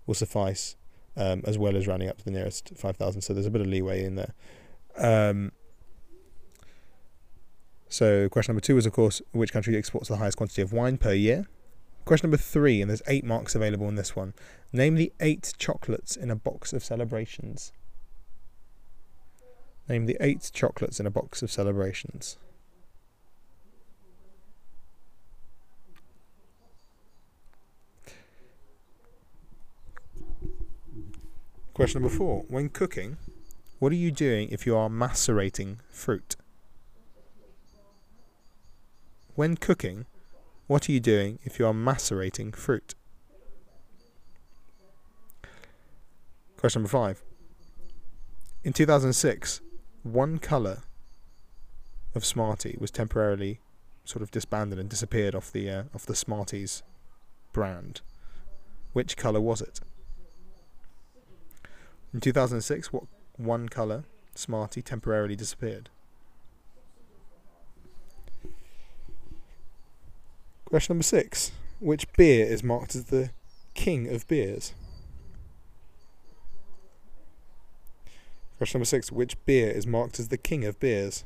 will 0.07 0.15
suffice, 0.15 0.77
um, 1.17 1.43
as 1.45 1.59
well 1.59 1.77
as 1.77 1.89
rounding 1.89 2.09
up 2.09 2.19
to 2.19 2.25
the 2.25 2.31
nearest 2.31 2.71
five 2.77 2.97
thousand. 2.97 3.23
So 3.23 3.35
there's 3.35 3.47
a 3.47 3.51
bit 3.51 3.61
of 3.61 3.67
leeway 3.67 4.05
in 4.05 4.15
there. 4.15 4.35
Um, 4.97 5.51
so 7.89 8.29
question 8.29 8.53
number 8.53 8.61
two 8.61 8.79
is, 8.79 8.87
of 8.87 8.93
course, 8.93 9.21
which 9.33 9.53
country 9.53 9.77
exports 9.77 10.09
the 10.09 10.19
highest 10.19 10.37
quantity 10.37 10.63
of 10.63 10.73
wine 10.73 10.97
per 10.97 11.13
year? 11.13 11.49
Question 12.11 12.31
number 12.31 12.43
three, 12.43 12.81
and 12.81 12.91
there's 12.91 13.03
eight 13.07 13.23
marks 13.23 13.55
available 13.55 13.89
in 13.89 13.95
this 13.95 14.17
one. 14.17 14.35
Name 14.73 14.97
the 14.97 15.13
eight 15.21 15.55
chocolates 15.59 16.17
in 16.17 16.29
a 16.29 16.35
box 16.35 16.73
of 16.73 16.83
celebrations. 16.83 17.71
Name 19.89 20.07
the 20.07 20.17
eight 20.21 20.51
chocolates 20.53 20.99
in 20.99 21.07
a 21.07 21.11
box 21.13 21.41
of 21.41 21.53
celebrations. 21.53 22.37
Question 31.75 32.03
number 32.03 32.13
four. 32.13 32.45
When 32.49 32.71
cooking, 32.71 33.19
what 33.79 33.93
are 33.93 33.95
you 33.95 34.11
doing 34.11 34.49
if 34.49 34.67
you 34.67 34.77
are 34.77 34.91
macerating 34.91 35.79
fruit? 35.93 36.35
When 39.37 39.57
cooking, 39.57 40.07
what 40.71 40.89
are 40.89 40.93
you 40.93 41.01
doing 41.01 41.37
if 41.43 41.59
you 41.59 41.67
are 41.67 41.75
macerating 41.75 42.53
fruit? 42.53 42.95
Question 46.57 46.83
number 46.83 46.89
five. 46.89 47.25
In 48.63 48.73
2006, 48.73 49.63
one 50.05 50.39
colour 50.39 50.85
of 52.15 52.25
Smartie 52.25 52.77
was 52.79 52.93
temporarily 52.93 53.59
sort 54.05 54.23
of 54.23 54.31
disbanded 54.31 54.79
and 54.79 54.89
disappeared 54.89 55.35
off 55.35 55.51
the 55.51 55.69
uh, 55.69 55.83
off 55.93 56.07
the 56.07 56.15
Smarties 56.15 56.85
brand. 57.53 58.01
Which 58.93 59.17
colour 59.17 59.41
was 59.41 59.61
it? 59.61 59.81
In 62.15 62.21
2006, 62.21 62.93
what 62.93 63.05
one 63.37 63.69
colour 63.69 64.05
Smartie 64.37 64.83
temporarily 64.83 65.35
disappeared? 65.35 65.91
Question 70.71 70.95
number 70.95 71.03
six. 71.03 71.51
Which 71.81 72.07
beer 72.13 72.47
is 72.47 72.63
marked 72.63 72.95
as 72.95 73.07
the 73.07 73.31
king 73.75 74.07
of 74.09 74.29
beers? 74.29 74.73
Question 78.57 78.79
number 78.79 78.87
six. 78.87 79.11
Which 79.11 79.37
beer 79.45 79.69
is 79.69 79.85
marked 79.85 80.21
as 80.21 80.29
the 80.29 80.39
king 80.39 80.65
of 80.65 80.79
beers? 80.79 81.25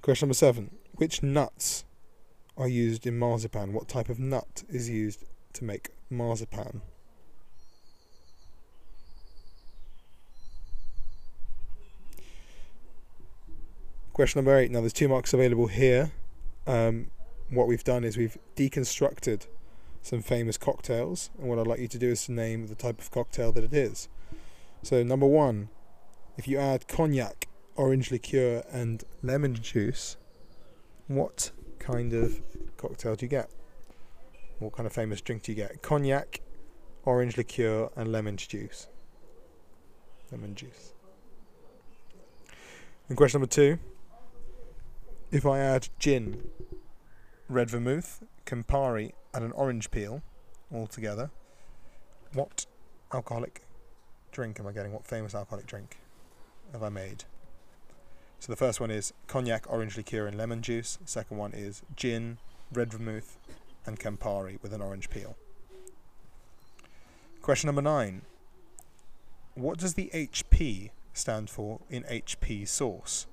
Question 0.00 0.28
number 0.28 0.34
seven. 0.34 0.70
Which 0.94 1.24
nuts 1.24 1.84
are 2.56 2.68
used 2.68 3.04
in 3.04 3.18
marzipan? 3.18 3.72
What 3.72 3.88
type 3.88 4.08
of 4.08 4.20
nut 4.20 4.62
is 4.68 4.88
used 4.88 5.24
to 5.54 5.64
make 5.64 5.90
marzipan? 6.08 6.82
Question 14.16 14.38
number 14.38 14.56
eight. 14.56 14.70
Now, 14.70 14.80
there's 14.80 14.94
two 14.94 15.08
marks 15.08 15.34
available 15.34 15.66
here. 15.66 16.10
Um, 16.66 17.10
what 17.50 17.66
we've 17.66 17.84
done 17.84 18.02
is 18.02 18.16
we've 18.16 18.38
deconstructed 18.56 19.46
some 20.00 20.22
famous 20.22 20.56
cocktails, 20.56 21.28
and 21.38 21.50
what 21.50 21.58
I'd 21.58 21.66
like 21.66 21.80
you 21.80 21.88
to 21.88 21.98
do 21.98 22.12
is 22.12 22.24
to 22.24 22.32
name 22.32 22.68
the 22.68 22.74
type 22.74 22.98
of 22.98 23.10
cocktail 23.10 23.52
that 23.52 23.62
it 23.62 23.74
is. 23.74 24.08
So, 24.82 25.02
number 25.02 25.26
one, 25.26 25.68
if 26.38 26.48
you 26.48 26.56
add 26.56 26.88
cognac, 26.88 27.46
orange 27.74 28.10
liqueur, 28.10 28.64
and 28.72 29.04
lemon 29.22 29.54
juice, 29.54 30.16
what 31.08 31.50
kind 31.78 32.14
of 32.14 32.40
cocktail 32.78 33.16
do 33.16 33.26
you 33.26 33.28
get? 33.28 33.50
What 34.60 34.72
kind 34.72 34.86
of 34.86 34.94
famous 34.94 35.20
drink 35.20 35.42
do 35.42 35.52
you 35.52 35.56
get? 35.56 35.82
Cognac, 35.82 36.40
orange 37.04 37.36
liqueur, 37.36 37.90
and 37.94 38.10
lemon 38.10 38.38
juice. 38.38 38.88
Lemon 40.32 40.54
juice. 40.54 40.94
And 43.10 43.18
question 43.18 43.40
number 43.42 43.52
two 43.52 43.78
if 45.30 45.44
I 45.44 45.58
add 45.58 45.88
gin, 45.98 46.48
red 47.48 47.70
vermouth, 47.70 48.22
Campari, 48.44 49.12
and 49.34 49.44
an 49.44 49.52
orange 49.52 49.90
peel 49.90 50.22
all 50.72 50.86
together, 50.86 51.30
what 52.32 52.66
alcoholic 53.12 53.62
drink 54.32 54.60
am 54.60 54.66
I 54.66 54.72
getting? 54.72 54.92
What 54.92 55.06
famous 55.06 55.34
alcoholic 55.34 55.66
drink 55.66 55.98
have 56.72 56.82
I 56.82 56.88
made? 56.88 57.24
So 58.38 58.52
the 58.52 58.56
first 58.56 58.80
one 58.80 58.90
is 58.90 59.12
cognac, 59.26 59.66
orange 59.68 59.96
liqueur, 59.96 60.26
and 60.26 60.36
lemon 60.36 60.62
juice. 60.62 60.98
Second 61.04 61.38
one 61.38 61.52
is 61.52 61.82
gin, 61.96 62.38
red 62.72 62.92
vermouth, 62.92 63.38
and 63.86 63.98
Campari 63.98 64.62
with 64.62 64.72
an 64.72 64.82
orange 64.82 65.10
peel. 65.10 65.36
Question 67.40 67.68
number 67.68 67.82
nine. 67.82 68.22
What 69.54 69.78
does 69.78 69.94
the 69.94 70.10
HP 70.12 70.90
stand 71.14 71.48
for 71.48 71.80
in 71.88 72.02
HP 72.04 72.68
sauce? 72.68 73.26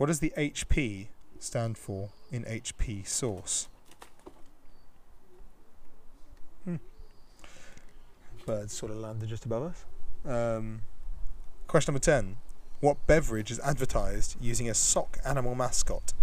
What 0.00 0.06
does 0.06 0.20
the 0.20 0.32
HP 0.34 1.08
stand 1.38 1.76
for 1.76 2.08
in 2.32 2.44
HP 2.44 3.06
sauce? 3.06 3.68
Hmm. 6.64 6.76
Birds 8.46 8.72
sort 8.72 8.92
of 8.92 8.96
landed 8.96 9.28
just 9.28 9.44
above 9.44 9.64
us. 9.64 9.84
Um, 10.24 10.80
question 11.66 11.92
number 11.92 12.02
10. 12.02 12.38
What 12.80 13.06
beverage 13.06 13.50
is 13.50 13.60
advertised 13.60 14.36
using 14.40 14.70
a 14.70 14.74
sock 14.74 15.18
animal 15.22 15.54
mascot? 15.54 16.14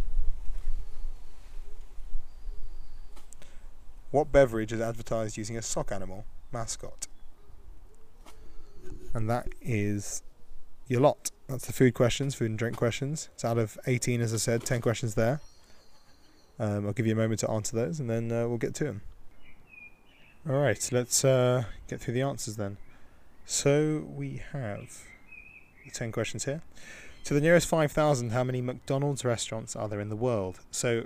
What 4.09 4.31
beverage 4.31 4.73
is 4.73 4.81
advertised 4.81 5.37
using 5.37 5.55
a 5.55 5.61
sock 5.61 5.91
animal 5.91 6.25
mascot? 6.51 7.05
And 9.13 9.29
that 9.29 9.49
is 9.61 10.23
your 10.87 11.01
lot. 11.01 11.31
That's 11.47 11.65
the 11.65 11.73
food 11.73 11.93
questions, 11.93 12.35
food 12.35 12.49
and 12.49 12.59
drink 12.59 12.77
questions. 12.77 13.29
It's 13.33 13.45
out 13.45 13.57
of 13.57 13.77
18, 13.87 14.21
as 14.21 14.33
I 14.33 14.37
said, 14.37 14.65
10 14.65 14.81
questions 14.81 15.15
there. 15.15 15.39
Um, 16.59 16.87
I'll 16.87 16.93
give 16.93 17.05
you 17.05 17.13
a 17.13 17.15
moment 17.15 17.39
to 17.41 17.49
answer 17.49 17.75
those 17.75 17.99
and 17.99 18.09
then 18.09 18.31
uh, 18.31 18.47
we'll 18.47 18.57
get 18.57 18.73
to 18.75 18.85
them. 18.85 19.01
All 20.49 20.55
right, 20.55 20.89
let's 20.91 21.25
uh, 21.25 21.65
get 21.87 21.99
through 21.99 22.13
the 22.13 22.21
answers 22.21 22.55
then. 22.55 22.77
So 23.45 24.05
we 24.09 24.41
have 24.51 25.03
the 25.85 25.91
10 25.91 26.11
questions 26.11 26.45
here. 26.45 26.61
To 27.25 27.33
the 27.33 27.41
nearest 27.41 27.67
5,000, 27.67 28.31
how 28.31 28.43
many 28.43 28.61
McDonald's 28.61 29.25
restaurants 29.25 29.75
are 29.75 29.89
there 29.89 29.99
in 29.99 30.09
the 30.09 30.15
world? 30.15 30.59
So 30.71 31.05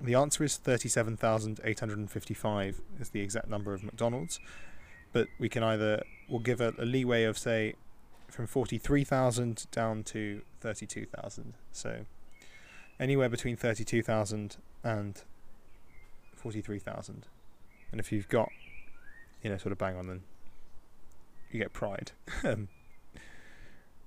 the 0.00 0.14
answer 0.14 0.44
is 0.44 0.56
37,855 0.56 2.80
is 3.00 3.10
the 3.10 3.20
exact 3.20 3.48
number 3.48 3.74
of 3.74 3.84
McDonald's. 3.84 4.40
But 5.12 5.28
we 5.38 5.48
can 5.48 5.62
either, 5.62 6.02
we'll 6.28 6.40
give 6.40 6.60
a, 6.60 6.74
a 6.78 6.84
leeway 6.84 7.24
of, 7.24 7.36
say, 7.36 7.74
from 8.28 8.46
43,000 8.46 9.66
down 9.70 10.04
to 10.04 10.42
32,000. 10.60 11.54
So 11.72 12.04
anywhere 13.00 13.28
between 13.28 13.56
32,000 13.56 14.56
and 14.84 15.22
43,000. 16.34 17.26
And 17.90 18.00
if 18.00 18.12
you've 18.12 18.28
got, 18.28 18.50
you 19.42 19.50
know, 19.50 19.56
sort 19.56 19.72
of 19.72 19.78
bang 19.78 19.96
on, 19.96 20.06
then 20.06 20.22
you 21.50 21.58
get 21.58 21.72
pride. 21.72 22.12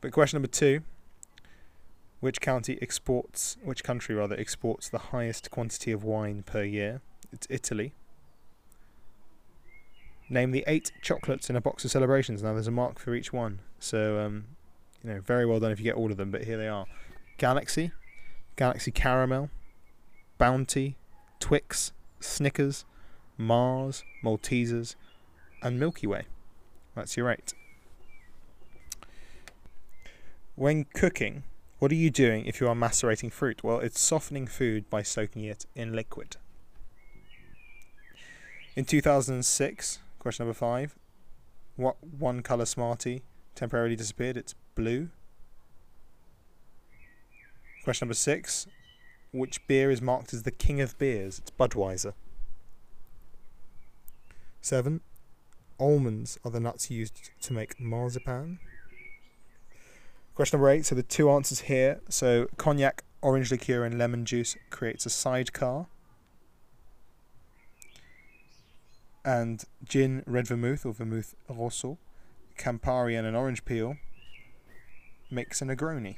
But 0.01 0.11
question 0.11 0.37
number 0.37 0.47
two 0.47 0.81
Which 2.19 2.41
county 2.41 2.77
exports, 2.81 3.57
which 3.63 3.83
country 3.83 4.15
rather, 4.15 4.35
exports 4.35 4.89
the 4.89 4.97
highest 4.97 5.51
quantity 5.51 5.91
of 5.91 6.03
wine 6.03 6.43
per 6.43 6.63
year? 6.63 7.01
It's 7.31 7.47
Italy. 7.49 7.93
Name 10.31 10.51
the 10.51 10.63
eight 10.65 10.93
chocolates 11.01 11.49
in 11.49 11.57
a 11.57 11.61
box 11.61 11.83
of 11.83 11.91
celebrations. 11.91 12.41
Now 12.41 12.53
there's 12.53 12.65
a 12.65 12.71
mark 12.71 12.99
for 12.99 13.13
each 13.13 13.33
one. 13.33 13.59
So, 13.79 14.17
um, 14.17 14.45
you 15.03 15.09
know, 15.09 15.19
very 15.19 15.45
well 15.45 15.59
done 15.59 15.73
if 15.73 15.79
you 15.79 15.83
get 15.83 15.95
all 15.95 16.09
of 16.09 16.15
them, 16.15 16.31
but 16.31 16.45
here 16.45 16.57
they 16.57 16.69
are 16.69 16.85
Galaxy, 17.37 17.91
Galaxy 18.55 18.91
Caramel, 18.91 19.49
Bounty, 20.37 20.95
Twix, 21.41 21.91
Snickers, 22.21 22.85
Mars, 23.37 24.05
Maltesers, 24.23 24.95
and 25.61 25.77
Milky 25.77 26.07
Way. 26.07 26.23
That's 26.95 27.17
your 27.17 27.29
eight. 27.29 27.53
When 30.55 30.85
cooking, 30.93 31.43
what 31.79 31.91
are 31.91 31.95
you 31.95 32.09
doing 32.09 32.45
if 32.45 32.61
you 32.61 32.69
are 32.69 32.75
macerating 32.75 33.31
fruit? 33.31 33.65
Well, 33.65 33.79
it's 33.79 33.99
softening 33.99 34.47
food 34.47 34.89
by 34.89 35.03
soaking 35.03 35.43
it 35.43 35.65
in 35.75 35.91
liquid. 35.91 36.37
In 38.77 38.85
2006, 38.85 39.99
question 40.21 40.45
number 40.45 40.53
five, 40.53 40.95
what 41.75 41.97
one 42.03 42.43
colour 42.43 42.65
Smartie 42.65 43.23
temporarily 43.55 43.95
disappeared? 43.95 44.37
It's 44.37 44.53
blue. 44.75 45.09
Question 47.83 48.05
number 48.05 48.13
six, 48.13 48.67
which 49.33 49.65
beer 49.65 49.89
is 49.89 49.99
marked 49.99 50.31
as 50.31 50.43
the 50.43 50.51
king 50.51 50.79
of 50.79 50.95
beers? 50.99 51.39
It's 51.39 51.49
Budweiser. 51.49 52.13
Seven, 54.61 55.01
almonds 55.79 56.37
are 56.45 56.51
the 56.51 56.59
nuts 56.59 56.91
used 56.91 57.31
to 57.41 57.53
make 57.53 57.79
marzipan. 57.79 58.59
Question 60.35 60.59
number 60.59 60.69
eight. 60.69 60.85
So 60.85 60.93
the 60.93 61.01
two 61.01 61.31
answers 61.31 61.61
here. 61.61 61.99
So 62.09 62.45
cognac, 62.57 63.03
orange 63.23 63.49
liqueur, 63.49 63.83
and 63.83 63.97
lemon 63.97 64.25
juice 64.25 64.55
creates 64.69 65.07
a 65.07 65.09
sidecar. 65.09 65.87
And 69.23 69.63
gin, 69.87 70.23
red 70.25 70.47
vermouth 70.47 70.85
or 70.85 70.93
vermouth 70.93 71.35
rosso, 71.47 71.97
Campari, 72.57 73.17
and 73.17 73.27
an 73.27 73.35
orange 73.35 73.65
peel 73.65 73.97
mix 75.29 75.61
a 75.61 75.65
Negroni. 75.65 76.17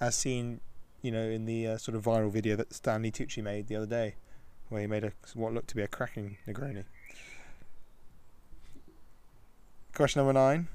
As 0.00 0.16
seen, 0.16 0.60
you 1.02 1.12
know, 1.12 1.22
in 1.22 1.44
the 1.44 1.66
uh, 1.66 1.76
sort 1.76 1.96
of 1.96 2.04
viral 2.04 2.30
video 2.30 2.56
that 2.56 2.74
Stanley 2.74 3.10
Tucci 3.10 3.42
made 3.42 3.68
the 3.68 3.76
other 3.76 3.86
day, 3.86 4.14
where 4.68 4.80
he 4.80 4.86
made 4.86 5.04
a 5.04 5.12
what 5.34 5.52
looked 5.52 5.68
to 5.68 5.76
be 5.76 5.82
a 5.82 5.88
cracking 5.88 6.38
Negroni. 6.48 6.84
Question 9.94 10.20
number 10.20 10.32
nine. 10.32 10.68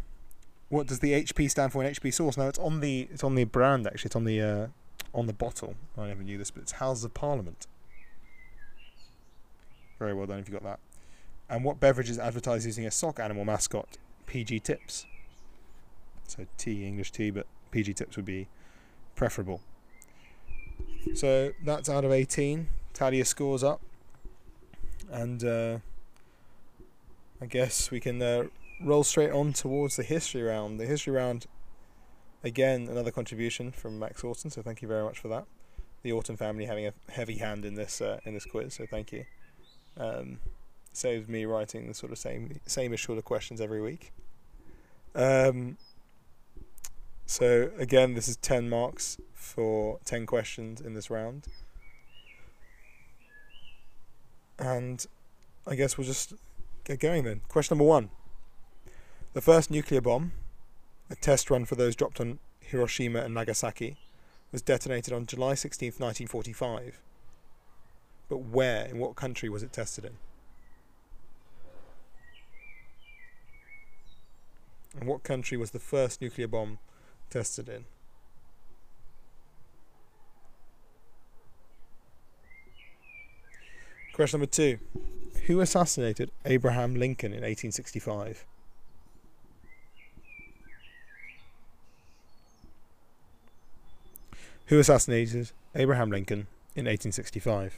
What 0.69 0.87
does 0.87 0.99
the 0.99 1.13
HP 1.13 1.49
stand 1.49 1.71
for 1.71 1.83
in 1.83 1.91
HP 1.93 2.13
sauce? 2.13 2.37
Now 2.37 2.47
it's 2.47 2.59
on 2.59 2.79
the 2.79 3.07
it's 3.11 3.23
on 3.23 3.35
the 3.35 3.43
brand 3.43 3.87
actually. 3.87 4.07
It's 4.07 4.15
on 4.15 4.25
the 4.25 4.41
uh, 4.41 4.67
on 5.13 5.27
the 5.27 5.33
bottle. 5.33 5.75
I 5.97 6.07
never 6.07 6.23
knew 6.23 6.37
this, 6.37 6.51
but 6.51 6.63
it's 6.63 6.73
Houses 6.73 7.03
of 7.03 7.13
Parliament. 7.13 7.67
Very 9.99 10.13
well 10.13 10.25
done 10.25 10.39
if 10.39 10.47
you 10.47 10.53
got 10.53 10.63
that. 10.63 10.79
And 11.49 11.63
what 11.63 11.79
beverage 11.79 12.09
is 12.09 12.17
advertised 12.17 12.65
using 12.65 12.85
a 12.85 12.91
sock 12.91 13.19
animal 13.19 13.45
mascot? 13.45 13.97
PG 14.25 14.61
Tips. 14.61 15.05
So 16.27 16.45
tea, 16.57 16.85
English 16.85 17.11
tea, 17.11 17.29
but 17.29 17.45
PG 17.71 17.93
Tips 17.93 18.15
would 18.15 18.25
be 18.25 18.47
preferable. 19.15 19.61
So 21.13 21.51
that's 21.63 21.89
out 21.89 22.03
of 22.03 22.11
18. 22.11 22.67
Talia 22.93 23.25
scores 23.25 23.63
up. 23.63 23.81
And 25.11 25.43
uh, 25.43 25.77
I 27.41 27.45
guess 27.45 27.91
we 27.91 27.99
can 27.99 28.21
uh, 28.21 28.45
roll 28.81 29.03
straight 29.03 29.31
on 29.31 29.53
towards 29.53 29.95
the 29.97 30.03
history 30.03 30.41
round. 30.41 30.79
The 30.79 30.85
history 30.85 31.13
round, 31.13 31.45
again, 32.43 32.87
another 32.89 33.11
contribution 33.11 33.71
from 33.71 33.99
Max 33.99 34.23
Orton, 34.23 34.49
so 34.49 34.61
thank 34.61 34.81
you 34.81 34.87
very 34.87 35.03
much 35.03 35.19
for 35.19 35.27
that. 35.27 35.45
The 36.01 36.11
Orton 36.11 36.37
family 36.37 36.65
having 36.65 36.87
a 36.87 36.93
heavy 37.09 37.37
hand 37.37 37.65
in 37.65 37.75
this 37.75 37.99
uh, 37.99 38.19
in 38.25 38.33
this 38.33 38.45
quiz, 38.45 38.75
so 38.75 38.85
thank 38.85 39.11
you. 39.11 39.25
Um, 39.97 40.39
saves 40.97 41.27
me 41.27 41.45
writing 41.45 41.87
the 41.87 41.93
sort 41.93 42.11
of 42.11 42.17
same 42.17 42.59
same 42.65 42.93
as 42.93 42.99
shorter 42.99 43.21
questions 43.21 43.61
every 43.61 43.81
week. 43.81 44.11
Um, 45.13 45.77
so 47.25 47.71
again, 47.77 48.13
this 48.13 48.27
is 48.27 48.37
ten 48.37 48.69
marks 48.69 49.17
for 49.33 49.99
ten 50.05 50.25
questions 50.25 50.81
in 50.81 50.93
this 50.93 51.09
round, 51.09 51.47
and 54.59 55.05
I 55.67 55.75
guess 55.75 55.97
we'll 55.97 56.07
just 56.07 56.33
get 56.83 56.99
going 56.99 57.23
then. 57.23 57.41
Question 57.47 57.77
number 57.77 57.89
one. 57.89 58.09
The 59.33 59.41
first 59.41 59.69
nuclear 59.69 59.99
bomb, 59.99 60.31
a 61.09 61.15
test 61.15 61.51
run 61.51 61.65
for 61.65 61.75
those 61.75 61.95
dropped 61.95 62.21
on 62.21 62.39
Hiroshima 62.61 63.19
and 63.19 63.33
Nagasaki, 63.33 63.97
was 64.51 64.61
detonated 64.61 65.13
on 65.13 65.25
July 65.25 65.55
16, 65.55 65.87
1945. 65.87 67.01
But 68.29 68.37
where, 68.37 68.85
in 68.85 68.99
what 68.99 69.15
country 69.15 69.49
was 69.49 69.61
it 69.61 69.73
tested 69.73 70.05
in? 70.05 70.13
And 74.97 75.07
what 75.07 75.23
country 75.23 75.57
was 75.57 75.71
the 75.71 75.79
first 75.79 76.21
nuclear 76.21 76.47
bomb 76.47 76.79
tested 77.29 77.67
in? 77.67 77.85
Question 84.13 84.39
number 84.39 84.49
two. 84.49 84.79
Who 85.47 85.59
assassinated 85.59 86.31
Abraham 86.45 86.95
Lincoln 86.95 87.33
in 87.33 87.41
1865? 87.41 88.45
Who 94.67 94.79
assassinated 94.79 95.51
Abraham 95.75 96.09
Lincoln 96.09 96.47
in 96.75 96.85
1865? 96.85 97.77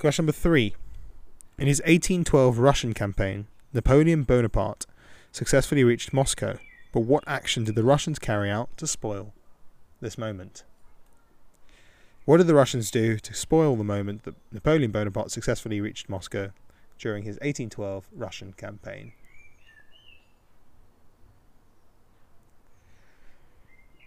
Question 0.00 0.24
number 0.24 0.32
three. 0.32 0.74
In 1.58 1.66
his 1.66 1.80
1812 1.80 2.58
Russian 2.58 2.94
campaign, 2.94 3.46
Napoleon 3.76 4.22
Bonaparte 4.22 4.86
successfully 5.32 5.84
reached 5.84 6.10
Moscow, 6.10 6.58
but 6.94 7.00
what 7.00 7.22
action 7.26 7.62
did 7.62 7.74
the 7.74 7.84
Russians 7.84 8.18
carry 8.18 8.50
out 8.50 8.74
to 8.78 8.86
spoil 8.86 9.34
this 10.00 10.16
moment? 10.16 10.64
What 12.24 12.38
did 12.38 12.46
the 12.46 12.54
Russians 12.54 12.90
do 12.90 13.18
to 13.18 13.34
spoil 13.34 13.76
the 13.76 13.84
moment 13.84 14.22
that 14.22 14.34
Napoleon 14.50 14.92
Bonaparte 14.92 15.30
successfully 15.30 15.82
reached 15.82 16.08
Moscow 16.08 16.52
during 16.98 17.24
his 17.24 17.34
1812 17.34 18.08
Russian 18.14 18.54
campaign? 18.54 19.12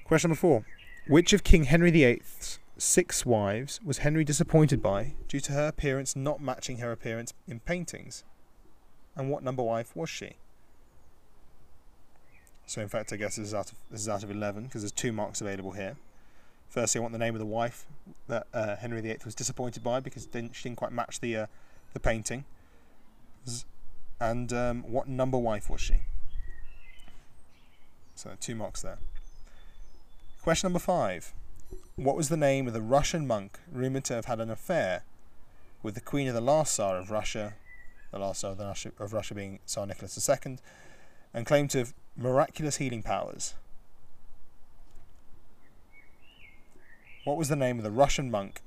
Question 0.04 0.30
number 0.30 0.40
four. 0.40 0.66
Which 1.08 1.32
of 1.32 1.44
King 1.44 1.66
Henry 1.66 1.92
VIII's 1.92 2.58
six 2.80 3.24
wives 3.24 3.80
was 3.86 4.00
Henry 4.00 4.24
disappointed 4.24 4.82
by 4.82 5.14
due 5.28 5.40
to 5.42 5.52
her 5.52 5.68
appearance 5.68 6.16
not 6.16 6.42
matching 6.42 6.80
her 6.80 6.92
appearance 6.92 7.36
in 7.48 7.60
paintings? 7.60 8.24
And 9.20 9.30
what 9.30 9.44
number 9.44 9.62
wife 9.62 9.98
was 9.98 10.10
she? 10.10 10.32
So 12.66 12.82
in 12.82 12.88
fact, 12.88 13.12
I 13.12 13.18
guess 13.18 13.36
this 13.36 13.48
is 13.48 13.54
out 13.54 13.70
of 13.70 13.78
this 13.92 14.00
is 14.00 14.08
out 14.08 14.24
of 14.24 14.32
eleven 14.32 14.64
because 14.64 14.82
there's 14.82 14.94
two 14.94 15.12
marks 15.12 15.42
available 15.42 15.72
here. 15.72 15.98
Firstly, 16.70 17.00
I 17.00 17.02
want 17.02 17.12
the 17.12 17.20
name 17.20 17.36
of 17.36 17.40
the 17.40 17.46
wife 17.46 17.86
that 18.30 18.48
uh, 18.54 18.78
Henry 18.78 19.02
VIII 19.02 19.18
was 19.26 19.36
disappointed 19.36 19.84
by 19.84 20.00
because 20.00 20.26
didn't, 20.26 20.56
she 20.56 20.70
didn't 20.70 20.78
quite 20.78 20.94
match 20.94 21.20
the 21.20 21.36
uh, 21.36 21.46
the 21.92 22.00
painting. 22.00 22.46
And 24.22 24.54
um, 24.54 24.84
what 24.84 25.10
number 25.10 25.38
wife 25.38 25.70
was 25.70 25.82
she? 25.82 25.96
So 28.16 28.38
two 28.40 28.56
marks 28.56 28.82
there. 28.84 29.00
Question 30.44 30.68
number 30.68 30.80
five. 30.80 31.34
What 31.98 32.16
was 32.16 32.30
the 32.30 32.38
name 32.38 32.68
of 32.68 32.74
the 32.74 32.82
Russian 32.82 33.28
monk 33.28 33.60
rumoured 33.70 34.06
to 34.06 34.14
have 34.14 34.26
had 34.26 34.40
an 34.40 34.50
affair 34.50 35.04
with 35.84 35.96
the 35.96 36.02
Queen 36.02 36.30
of 36.30 36.34
the 36.34 36.42
last 36.42 36.74
Tsar 36.74 36.98
of 36.98 37.12
Russia, 37.12 37.56
the 38.12 38.20
last 38.20 38.40
Tsar 38.40 38.52
of 38.52 38.60
Russia, 38.60 38.92
of 39.00 39.14
Russia 39.14 39.34
being 39.34 39.60
Tsar 39.66 39.86
Nicholas 39.86 40.30
II, 40.30 40.58
and 41.34 41.46
claimed 41.46 41.70
to 41.72 41.80
have 41.80 41.94
miraculous 42.18 42.78
healing 42.78 43.04
powers? 43.04 43.54
What 47.24 47.38
was 47.38 47.50
the 47.50 47.56
name 47.56 47.78
of 47.78 47.84
the 47.84 47.92
Russian 47.92 48.32
monk 48.32 48.62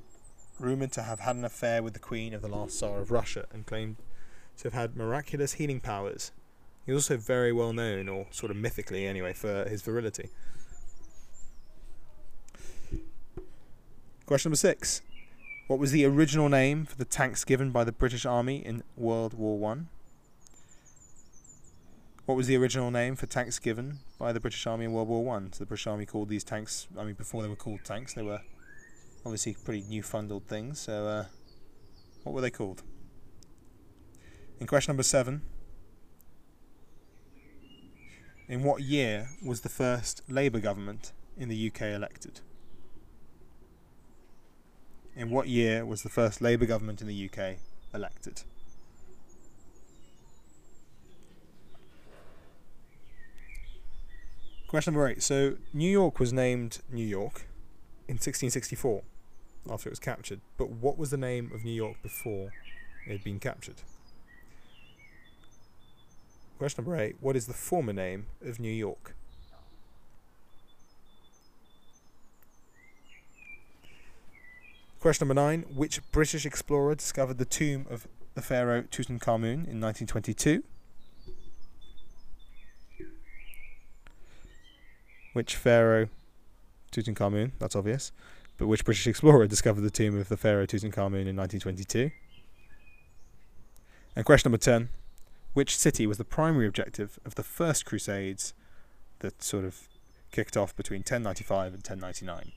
rumoured 0.58 0.92
to 0.92 1.02
have 1.02 1.20
had 1.20 1.36
an 1.36 1.44
affair 1.44 1.82
with 1.82 1.94
the 1.94 1.98
Queen 1.98 2.34
of 2.34 2.42
the 2.42 2.48
last 2.48 2.78
Tsar 2.78 3.00
of 3.00 3.10
Russia 3.10 3.46
and 3.52 3.66
claimed 3.66 3.96
to 4.58 4.64
have 4.64 4.74
had 4.74 4.96
miraculous 4.96 5.54
healing 5.54 5.80
powers? 5.80 6.30
He 6.84 6.92
was 6.92 7.04
also 7.04 7.16
very 7.16 7.52
well 7.52 7.72
known, 7.72 8.08
or 8.08 8.26
sort 8.30 8.50
of 8.50 8.56
mythically 8.56 9.06
anyway, 9.06 9.32
for 9.32 9.68
his 9.68 9.82
virility. 9.82 10.30
Question 14.26 14.50
number 14.50 14.56
six. 14.56 15.02
What 15.72 15.78
was 15.78 15.90
the 15.90 16.04
original 16.04 16.50
name 16.50 16.84
for 16.84 16.96
the 16.96 17.06
tanks 17.06 17.44
given 17.46 17.70
by 17.70 17.82
the 17.82 17.92
British 17.92 18.26
Army 18.26 18.56
in 18.56 18.82
World 18.94 19.32
War 19.32 19.58
One? 19.58 19.88
What 22.26 22.34
was 22.34 22.46
the 22.46 22.58
original 22.58 22.90
name 22.90 23.16
for 23.16 23.24
tanks 23.24 23.58
given 23.58 24.00
by 24.18 24.34
the 24.34 24.38
British 24.38 24.66
Army 24.66 24.84
in 24.84 24.92
World 24.92 25.08
War 25.08 25.24
One? 25.24 25.50
So 25.50 25.60
the 25.60 25.68
British 25.68 25.86
Army 25.86 26.04
called 26.04 26.28
these 26.28 26.44
tanks. 26.44 26.88
I 26.98 27.04
mean, 27.04 27.14
before 27.14 27.40
they 27.40 27.48
were 27.48 27.56
called 27.56 27.84
tanks, 27.84 28.12
they 28.12 28.20
were 28.20 28.42
obviously 29.24 29.56
pretty 29.64 29.82
newfangled 29.88 30.46
things. 30.46 30.78
So, 30.78 31.06
uh, 31.06 31.24
what 32.24 32.34
were 32.34 32.42
they 32.42 32.50
called? 32.50 32.82
In 34.60 34.66
question 34.66 34.90
number 34.90 35.04
seven, 35.04 35.40
in 38.46 38.62
what 38.62 38.82
year 38.82 39.30
was 39.42 39.62
the 39.62 39.70
first 39.70 40.20
Labour 40.28 40.60
government 40.60 41.14
in 41.38 41.48
the 41.48 41.68
UK 41.68 41.80
elected? 41.80 42.40
In 45.14 45.30
what 45.30 45.46
year 45.46 45.84
was 45.84 46.02
the 46.02 46.08
first 46.08 46.40
Labour 46.40 46.64
government 46.64 47.02
in 47.02 47.06
the 47.06 47.30
UK 47.30 47.56
elected? 47.92 48.42
Question 54.68 54.94
number 54.94 55.08
eight. 55.08 55.22
So, 55.22 55.56
New 55.74 55.90
York 55.90 56.18
was 56.18 56.32
named 56.32 56.78
New 56.90 57.06
York 57.06 57.42
in 58.08 58.14
1664 58.14 59.02
after 59.70 59.90
it 59.90 59.92
was 59.92 59.98
captured, 59.98 60.40
but 60.56 60.70
what 60.70 60.96
was 60.96 61.10
the 61.10 61.18
name 61.18 61.50
of 61.54 61.62
New 61.62 61.74
York 61.74 62.02
before 62.02 62.52
it 63.06 63.12
had 63.12 63.22
been 63.22 63.38
captured? 63.38 63.82
Question 66.56 66.84
number 66.84 66.98
eight. 66.98 67.16
What 67.20 67.36
is 67.36 67.46
the 67.46 67.52
former 67.52 67.92
name 67.92 68.28
of 68.42 68.58
New 68.58 68.72
York? 68.72 69.14
Question 75.02 75.26
number 75.26 75.42
nine. 75.42 75.62
Which 75.62 76.00
British 76.12 76.46
explorer 76.46 76.94
discovered 76.94 77.38
the 77.38 77.44
tomb 77.44 77.86
of 77.90 78.06
the 78.34 78.40
pharaoh 78.40 78.82
Tutankhamun 78.82 79.66
in 79.66 79.80
1922? 79.80 80.62
Which 85.32 85.56
pharaoh 85.56 86.08
Tutankhamun, 86.92 87.50
that's 87.58 87.74
obvious, 87.74 88.12
but 88.58 88.68
which 88.68 88.84
British 88.84 89.08
explorer 89.08 89.48
discovered 89.48 89.80
the 89.80 89.90
tomb 89.90 90.16
of 90.16 90.28
the 90.28 90.36
pharaoh 90.36 90.66
Tutankhamun 90.66 91.26
in 91.26 91.34
1922? 91.34 92.12
And 94.14 94.24
question 94.24 94.52
number 94.52 94.62
10. 94.62 94.88
Which 95.52 95.76
city 95.76 96.06
was 96.06 96.18
the 96.18 96.24
primary 96.24 96.68
objective 96.68 97.18
of 97.24 97.34
the 97.34 97.42
first 97.42 97.84
crusades 97.84 98.54
that 99.18 99.42
sort 99.42 99.64
of 99.64 99.88
kicked 100.30 100.56
off 100.56 100.76
between 100.76 101.00
1095 101.00 101.74
and 101.74 101.82
1099? 101.82 102.52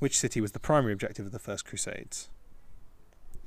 Which 0.00 0.18
city 0.18 0.40
was 0.40 0.52
the 0.52 0.58
primary 0.58 0.92
objective 0.92 1.26
of 1.26 1.32
the 1.32 1.38
first 1.38 1.64
crusades? 1.64 2.28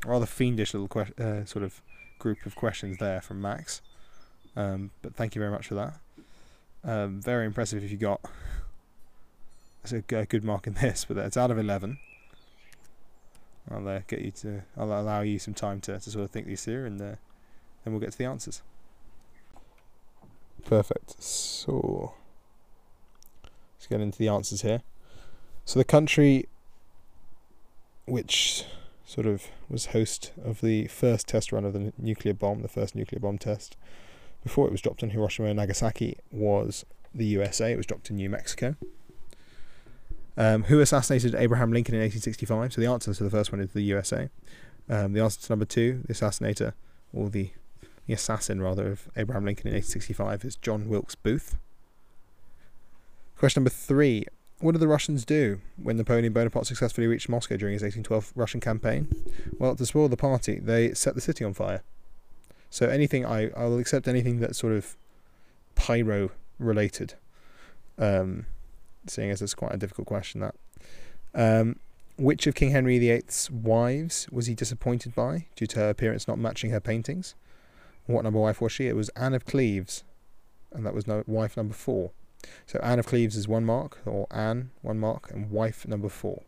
A 0.06 0.10
rather 0.10 0.26
fiendish 0.26 0.74
little 0.74 0.88
que- 0.88 1.14
uh, 1.20 1.46
sort 1.46 1.64
of 1.64 1.82
group 2.20 2.46
of 2.46 2.56
questions 2.56 2.98
there 3.00 3.22
from 3.22 3.42
Max. 3.42 3.82
Um, 4.56 4.92
but 5.02 5.16
thank 5.16 5.36
you 5.36 5.40
very 5.40 5.52
much 5.52 5.68
for 5.68 5.76
that. 5.76 6.00
Um, 6.86 7.22
very 7.22 7.46
impressive 7.46 7.84
if 7.84 7.92
you 7.92 7.98
got 7.98 8.22
that's 9.84 9.92
a 9.92 10.26
good 10.26 10.44
mark 10.44 10.66
in 10.68 10.74
this, 10.82 11.06
but 11.06 11.18
it's 11.18 11.38
out 11.38 11.52
of 11.52 11.58
11. 11.58 11.98
I'll 13.70 13.88
uh, 13.88 14.00
get 14.08 14.20
you 14.20 14.32
to, 14.32 14.64
I'll 14.78 14.92
allow 14.92 15.22
you 15.22 15.40
some 15.40 15.54
time 15.54 15.82
to, 15.82 16.00
to 16.00 16.10
sort 16.10 16.26
of 16.26 16.32
think 16.32 16.48
these 16.48 16.64
through 16.64 16.86
and 16.86 17.02
uh, 17.02 17.16
then 17.84 17.94
we'll 17.94 18.00
get 18.00 18.12
to 18.12 18.18
the 18.18 18.26
answers. 18.26 18.62
Perfect. 20.66 21.22
So, 21.22 22.14
let's 23.76 23.88
get 23.88 24.02
into 24.02 24.18
the 24.18 24.28
answers 24.30 24.62
here. 24.62 24.82
So, 25.66 25.80
the 25.80 25.86
country 25.86 26.48
which 28.06 28.66
sort 29.06 29.28
of 29.28 29.46
was 29.70 29.88
host 29.88 30.32
of 30.44 30.62
the 30.62 30.88
first 30.88 31.28
test 31.28 31.52
run 31.52 31.66
of 31.66 31.74
the 31.74 31.94
nuclear 31.98 32.34
bomb, 32.34 32.62
the 32.62 32.68
first 32.68 32.96
nuclear 32.96 33.20
bomb 33.20 33.38
test, 33.38 33.78
before 34.44 34.68
it 34.68 34.72
was 34.72 34.82
dropped 34.82 35.04
on 35.04 35.12
Hiroshima 35.12 35.50
and 35.50 35.58
Nagasaki, 35.58 36.18
was 36.32 36.86
the 37.14 37.26
USA. 37.26 37.72
It 37.72 37.78
was 37.78 37.86
dropped 37.86 38.10
in 38.10 38.18
New 38.18 38.30
Mexico. 38.30 38.76
Um, 40.36 40.64
who 40.64 40.80
assassinated 40.80 41.36
Abraham 41.36 41.72
Lincoln 41.72 41.94
in 41.94 42.02
1865? 42.02 42.74
So 42.74 42.82
the 42.82 42.88
answer 42.88 43.14
to 43.14 43.24
the 43.24 43.30
first 43.30 43.52
one 43.52 43.62
is 43.62 43.72
the 43.72 43.82
USA. 43.84 44.30
Um, 44.90 45.14
the 45.14 45.22
answer 45.22 45.42
to 45.42 45.52
number 45.52 45.66
two, 45.66 46.02
the 46.08 46.14
assassinator, 46.14 46.74
or 47.14 47.30
the, 47.30 47.52
the 48.08 48.14
assassin 48.14 48.62
rather, 48.62 48.92
of 48.92 49.10
Abraham 49.16 49.46
Lincoln 49.46 49.68
in 49.68 49.76
1865 49.76 50.44
is 50.44 50.56
John 50.56 50.90
Wilkes 50.90 51.16
Booth. 51.16 51.58
Question 53.38 53.62
number 53.62 53.70
three. 53.70 54.26
What 54.64 54.72
did 54.72 54.80
the 54.80 54.88
Russians 54.88 55.26
do 55.26 55.60
when 55.76 55.98
Napoleon 55.98 56.32
Bonaparte 56.32 56.68
successfully 56.68 57.06
reached 57.06 57.28
Moscow 57.28 57.58
during 57.58 57.74
his 57.74 57.82
1812 57.82 58.32
Russian 58.34 58.62
campaign? 58.62 59.10
Well, 59.60 59.76
to 59.76 59.86
spoil 59.86 60.08
the 60.08 60.16
party, 60.16 60.58
they 60.58 60.94
set 60.94 61.16
the 61.16 61.22
city 61.22 61.44
on 61.44 61.54
fire. 61.54 61.84
So 62.70 62.88
anything 62.88 63.26
I 63.26 63.50
I 63.50 63.66
will 63.66 63.78
accept 63.78 64.08
anything 64.08 64.40
that's 64.40 64.58
sort 64.58 64.72
of 64.72 64.96
pyro 65.76 66.32
related. 66.60 67.16
Um, 67.98 68.46
seeing 69.06 69.32
as 69.32 69.42
it's 69.42 69.54
quite 69.54 69.74
a 69.74 69.78
difficult 69.78 70.08
question 70.08 70.40
that. 70.40 70.56
Um, 71.36 71.76
which 72.16 72.48
of 72.48 72.56
King 72.56 72.72
Henry 72.72 72.98
VIII's 73.00 73.52
wives 73.52 74.30
was 74.32 74.46
he 74.46 74.56
disappointed 74.56 75.14
by 75.14 75.48
due 75.58 75.68
to 75.68 75.80
her 75.80 75.90
appearance 75.90 76.26
not 76.26 76.40
matching 76.40 76.72
her 76.72 76.80
paintings? 76.80 77.36
What 78.06 78.24
number 78.24 78.40
wife 78.40 78.62
was 78.62 78.72
she? 78.72 78.88
It 78.88 78.96
was 78.96 79.10
Anne 79.10 79.34
of 79.34 79.46
Cleves, 79.46 80.06
and 80.72 80.86
that 80.86 80.94
was 80.94 81.06
no, 81.06 81.22
wife 81.28 81.58
number 81.58 81.74
four. 81.74 82.12
So 82.66 82.80
Anne 82.80 83.00
of 83.00 83.08
Cleves 83.08 83.36
is 83.36 83.48
one 83.48 83.66
mark, 83.66 84.00
or 84.06 84.28
Anne 84.32 84.72
one 84.82 85.00
mark, 85.00 85.32
and 85.32 85.50
wife 85.52 85.88
number 85.88 86.10
four. 86.10 86.44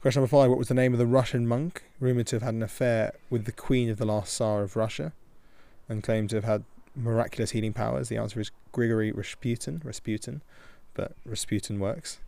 Question 0.00 0.22
number 0.22 0.30
five: 0.30 0.48
What 0.48 0.58
was 0.58 0.68
the 0.68 0.74
name 0.74 0.92
of 0.92 0.98
the 0.98 1.06
Russian 1.06 1.46
monk 1.46 1.84
rumored 2.00 2.26
to 2.28 2.36
have 2.36 2.42
had 2.42 2.54
an 2.54 2.62
affair 2.62 3.12
with 3.30 3.44
the 3.44 3.52
Queen 3.52 3.90
of 3.90 3.98
the 3.98 4.06
last 4.06 4.32
Tsar 4.32 4.62
of 4.62 4.76
Russia, 4.76 5.12
and 5.88 6.02
claimed 6.02 6.30
to 6.30 6.36
have 6.36 6.44
had 6.44 6.64
miraculous 6.94 7.50
healing 7.50 7.72
powers? 7.72 8.08
The 8.08 8.16
answer 8.16 8.40
is 8.40 8.50
Grigory 8.72 9.12
Rasputin. 9.12 9.82
Rasputin, 9.84 10.42
but 10.94 11.14
Rasputin 11.24 11.80
works, 11.80 12.18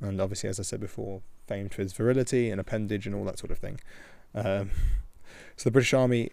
and 0.00 0.20
obviously, 0.20 0.48
as 0.48 0.60
I 0.60 0.62
said 0.62 0.80
before, 0.80 1.22
famed 1.46 1.74
for 1.74 1.82
his 1.82 1.92
virility 1.92 2.50
and 2.50 2.60
appendage 2.60 3.06
and 3.06 3.14
all 3.14 3.24
that 3.24 3.38
sort 3.38 3.50
of 3.50 3.58
thing. 3.58 3.80
Um, 4.34 4.70
so 5.56 5.64
the 5.64 5.72
British 5.72 5.94
Army 5.94 6.30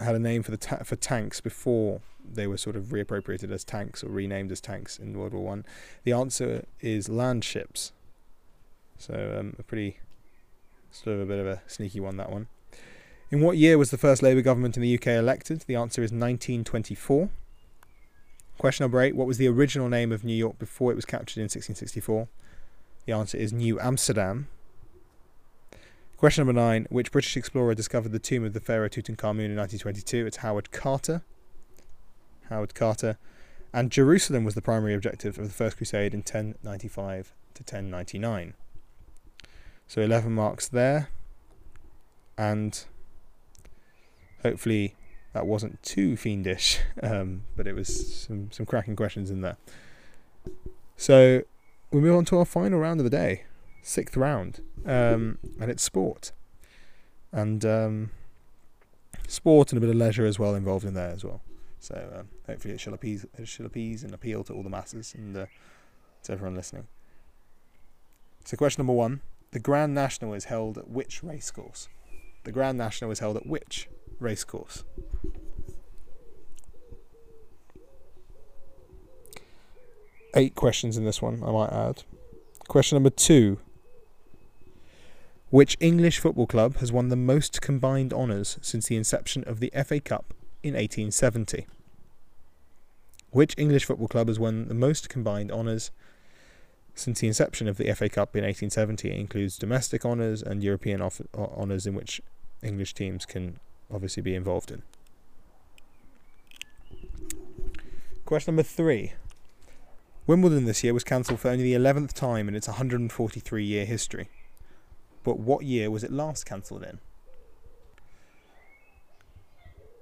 had 0.00 0.14
a 0.14 0.18
name 0.18 0.42
for 0.42 0.50
the 0.50 0.56
ta- 0.56 0.84
for 0.84 0.96
tanks 0.96 1.40
before 1.40 2.00
they 2.24 2.46
were 2.46 2.56
sort 2.56 2.76
of 2.76 2.86
reappropriated 2.86 3.50
as 3.50 3.64
tanks 3.64 4.04
or 4.04 4.08
renamed 4.08 4.52
as 4.52 4.60
tanks 4.60 4.98
in 4.98 5.16
World 5.18 5.32
War 5.32 5.44
One. 5.44 5.64
The 6.04 6.12
answer 6.12 6.64
is 6.80 7.08
land 7.08 7.44
ships. 7.44 7.92
So 8.98 9.36
um, 9.38 9.56
a 9.58 9.62
pretty 9.62 9.98
sort 10.90 11.16
of 11.16 11.22
a 11.22 11.26
bit 11.26 11.38
of 11.38 11.46
a 11.46 11.62
sneaky 11.66 12.00
one 12.00 12.16
that 12.16 12.30
one. 12.30 12.48
In 13.30 13.40
what 13.40 13.56
year 13.56 13.76
was 13.76 13.90
the 13.90 13.98
first 13.98 14.22
Labour 14.22 14.40
government 14.40 14.76
in 14.76 14.82
the 14.82 14.94
UK 14.94 15.08
elected? 15.08 15.64
The 15.66 15.76
answer 15.76 16.02
is 16.02 16.10
1924. 16.10 17.30
Question 18.58 18.84
number 18.84 19.00
eight: 19.00 19.14
What 19.14 19.26
was 19.26 19.38
the 19.38 19.48
original 19.48 19.88
name 19.88 20.12
of 20.12 20.24
New 20.24 20.34
York 20.34 20.58
before 20.58 20.90
it 20.90 20.96
was 20.96 21.04
captured 21.04 21.40
in 21.40 21.44
1664? 21.44 22.28
The 23.06 23.12
answer 23.12 23.38
is 23.38 23.52
New 23.52 23.78
Amsterdam. 23.80 24.48
Question 26.18 26.44
number 26.44 26.60
nine: 26.60 26.88
Which 26.90 27.12
British 27.12 27.36
explorer 27.36 27.76
discovered 27.76 28.10
the 28.10 28.18
tomb 28.18 28.44
of 28.44 28.52
the 28.52 28.58
pharaoh 28.58 28.88
Tutankhamun 28.88 29.46
in 29.46 29.56
1922? 29.56 30.26
It's 30.26 30.38
Howard 30.38 30.72
Carter. 30.72 31.22
Howard 32.48 32.74
Carter, 32.74 33.18
and 33.72 33.92
Jerusalem 33.92 34.42
was 34.42 34.56
the 34.56 34.62
primary 34.62 34.94
objective 34.94 35.38
of 35.38 35.44
the 35.46 35.54
First 35.54 35.76
Crusade 35.76 36.14
in 36.14 36.20
1095 36.20 37.34
to 37.54 37.62
1099. 37.62 38.54
So 39.86 40.00
11 40.00 40.32
marks 40.32 40.66
there, 40.66 41.10
and 42.36 42.84
hopefully 44.42 44.96
that 45.34 45.46
wasn't 45.46 45.80
too 45.84 46.16
fiendish, 46.16 46.80
um, 47.02 47.44
but 47.54 47.68
it 47.68 47.74
was 47.74 48.16
some 48.16 48.50
some 48.50 48.66
cracking 48.66 48.96
questions 48.96 49.30
in 49.30 49.42
there. 49.42 49.56
So 50.96 51.42
we 51.92 52.00
move 52.00 52.16
on 52.16 52.24
to 52.24 52.38
our 52.38 52.44
final 52.44 52.80
round 52.80 52.98
of 52.98 53.04
the 53.04 53.10
day, 53.10 53.44
sixth 53.88 54.16
round, 54.16 54.60
um, 54.84 55.38
and 55.60 55.70
it's 55.70 55.82
sport, 55.82 56.32
and 57.32 57.64
um, 57.64 58.10
sport 59.26 59.72
and 59.72 59.78
a 59.78 59.80
bit 59.80 59.90
of 59.90 59.96
leisure 59.96 60.26
as 60.26 60.38
well 60.38 60.54
involved 60.54 60.84
in 60.84 60.94
there 60.94 61.10
as 61.10 61.24
well. 61.24 61.40
So 61.80 61.94
um, 62.18 62.28
hopefully 62.46 62.74
it 62.74 62.80
shall 62.80 62.94
appease 62.94 63.24
it 63.38 63.48
shall 63.48 63.66
appease 63.66 64.04
and 64.04 64.12
appeal 64.12 64.44
to 64.44 64.52
all 64.52 64.62
the 64.62 64.70
masses 64.70 65.14
and 65.14 65.36
uh, 65.36 65.46
to 66.24 66.32
everyone 66.32 66.54
listening. 66.54 66.86
So 68.44 68.56
question 68.56 68.82
number 68.82 68.92
one: 68.92 69.22
The 69.52 69.60
Grand 69.60 69.94
National 69.94 70.34
is 70.34 70.44
held 70.44 70.76
at 70.76 70.88
which 70.88 71.22
racecourse? 71.22 71.88
The 72.44 72.52
Grand 72.52 72.76
National 72.76 73.10
is 73.10 73.20
held 73.20 73.36
at 73.36 73.46
which 73.46 73.88
racecourse? 74.20 74.84
Eight 80.34 80.54
questions 80.54 80.98
in 80.98 81.04
this 81.04 81.22
one, 81.22 81.42
I 81.42 81.50
might 81.50 81.72
add. 81.72 82.02
Question 82.68 82.96
number 82.96 83.10
two. 83.10 83.58
Which 85.50 85.78
English 85.80 86.18
football 86.18 86.46
club 86.46 86.76
has 86.76 86.92
won 86.92 87.08
the 87.08 87.16
most 87.16 87.62
combined 87.62 88.12
honours 88.12 88.58
since 88.60 88.86
the 88.86 88.96
inception 88.96 89.44
of 89.44 89.60
the 89.60 89.72
FA 89.82 89.98
Cup 89.98 90.34
in 90.62 90.74
1870? 90.74 91.66
Which 93.30 93.54
English 93.56 93.86
football 93.86 94.08
club 94.08 94.28
has 94.28 94.38
won 94.38 94.68
the 94.68 94.74
most 94.74 95.08
combined 95.08 95.50
honours 95.50 95.90
since 96.94 97.20
the 97.20 97.28
inception 97.28 97.66
of 97.66 97.78
the 97.78 97.90
FA 97.94 98.10
Cup 98.10 98.36
in 98.36 98.44
1870? 98.44 99.08
It 99.08 99.18
includes 99.18 99.56
domestic 99.56 100.04
honours 100.04 100.42
and 100.42 100.62
European 100.62 101.00
off- 101.00 101.22
uh, 101.32 101.44
honours 101.44 101.86
in 101.86 101.94
which 101.94 102.20
English 102.62 102.92
teams 102.92 103.24
can 103.24 103.58
obviously 103.90 104.22
be 104.22 104.34
involved 104.34 104.70
in. 104.70 104.82
Question 108.26 108.54
number 108.54 108.64
three. 108.64 109.14
Wimbledon 110.26 110.66
this 110.66 110.84
year 110.84 110.92
was 110.92 111.04
cancelled 111.04 111.40
for 111.40 111.48
only 111.48 111.64
the 111.64 111.72
11th 111.72 112.12
time 112.12 112.48
in 112.48 112.54
its 112.54 112.68
143 112.68 113.64
year 113.64 113.86
history. 113.86 114.28
But 115.28 115.40
what 115.40 115.62
year 115.66 115.90
was 115.90 116.02
it 116.04 116.10
last 116.10 116.46
cancelled 116.46 116.82
in? 116.82 117.00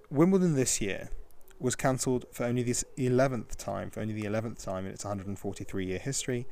Wimbledon 0.08 0.54
this 0.54 0.80
year 0.80 1.10
was 1.58 1.74
cancelled 1.74 2.26
for 2.30 2.44
only 2.44 2.62
this 2.62 2.84
11th 2.96 3.56
time, 3.56 3.90
for 3.90 3.98
only 3.98 4.14
the 4.14 4.22
11th 4.22 4.62
time 4.62 4.86
in 4.86 4.92
its 4.92 5.04
143 5.04 5.84
year 5.84 5.98
history. 5.98 6.46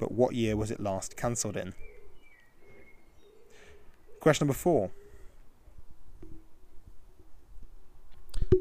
But 0.00 0.10
what 0.10 0.34
year 0.34 0.56
was 0.56 0.70
it 0.70 0.80
last 0.80 1.18
cancelled 1.18 1.54
in? 1.54 1.74
Question 4.20 4.46
number 4.46 4.58
four. 4.58 4.90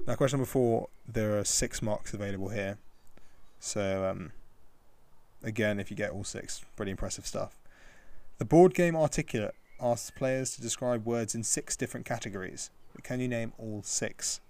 Now, 0.05 0.15
question 0.15 0.39
number 0.39 0.49
four, 0.49 0.89
there 1.07 1.39
are 1.39 1.45
six 1.45 1.81
marks 1.81 2.13
available 2.13 2.49
here. 2.49 2.79
So, 3.61 4.09
um, 4.09 4.33
again, 5.41 5.79
if 5.79 5.89
you 5.89 5.95
get 5.95 6.11
all 6.11 6.25
six, 6.25 6.65
pretty 6.75 6.91
impressive 6.91 7.25
stuff. 7.25 7.57
The 8.38 8.45
board 8.45 8.75
game 8.75 8.95
Articulate 8.95 9.55
asks 9.81 10.11
players 10.11 10.55
to 10.55 10.61
describe 10.61 11.07
words 11.07 11.33
in 11.33 11.43
six 11.43 11.75
different 11.75 12.05
categories. 12.05 12.69
But 12.93 13.03
can 13.03 13.19
you 13.19 13.27
name 13.27 13.51
all 13.57 13.81
six? 13.83 14.41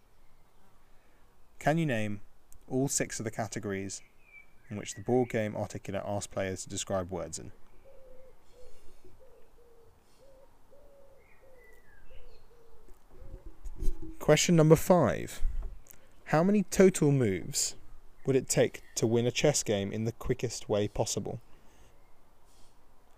Can 1.57 1.77
you 1.77 1.85
name 1.85 2.19
all 2.67 2.89
six 2.89 3.19
of 3.19 3.23
the 3.23 3.31
categories 3.31 4.01
in 4.69 4.75
which 4.75 4.95
the 4.95 5.01
board 5.01 5.29
game 5.29 5.55
Articulate 5.55 6.03
asks 6.05 6.27
players 6.27 6.63
to 6.63 6.69
describe 6.69 7.09
words 7.09 7.39
in? 7.39 7.53
Question 14.19 14.57
number 14.57 14.75
five. 14.75 15.41
How 16.25 16.43
many 16.43 16.63
total 16.63 17.13
moves 17.13 17.75
would 18.25 18.35
it 18.35 18.49
take 18.49 18.81
to 18.95 19.07
win 19.07 19.25
a 19.25 19.31
chess 19.31 19.63
game 19.63 19.93
in 19.93 20.03
the 20.03 20.11
quickest 20.11 20.67
way 20.67 20.89
possible? 20.89 21.39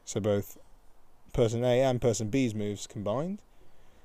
So 0.09 0.19
both 0.19 0.57
person 1.33 1.63
A 1.63 1.81
and 1.83 2.01
person 2.01 2.29
B's 2.29 2.55
moves 2.55 2.87
combined. 2.87 3.43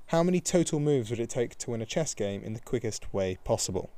How 0.09 0.23
many 0.23 0.39
total 0.39 0.79
moves 0.79 1.09
would 1.09 1.19
it 1.19 1.31
take 1.31 1.57
to 1.57 1.71
win 1.71 1.81
a 1.81 1.87
chess 1.87 2.13
game 2.13 2.43
in 2.45 2.53
the 2.53 2.61
quickest 2.61 3.15
way 3.15 3.39
possible? 3.43 3.89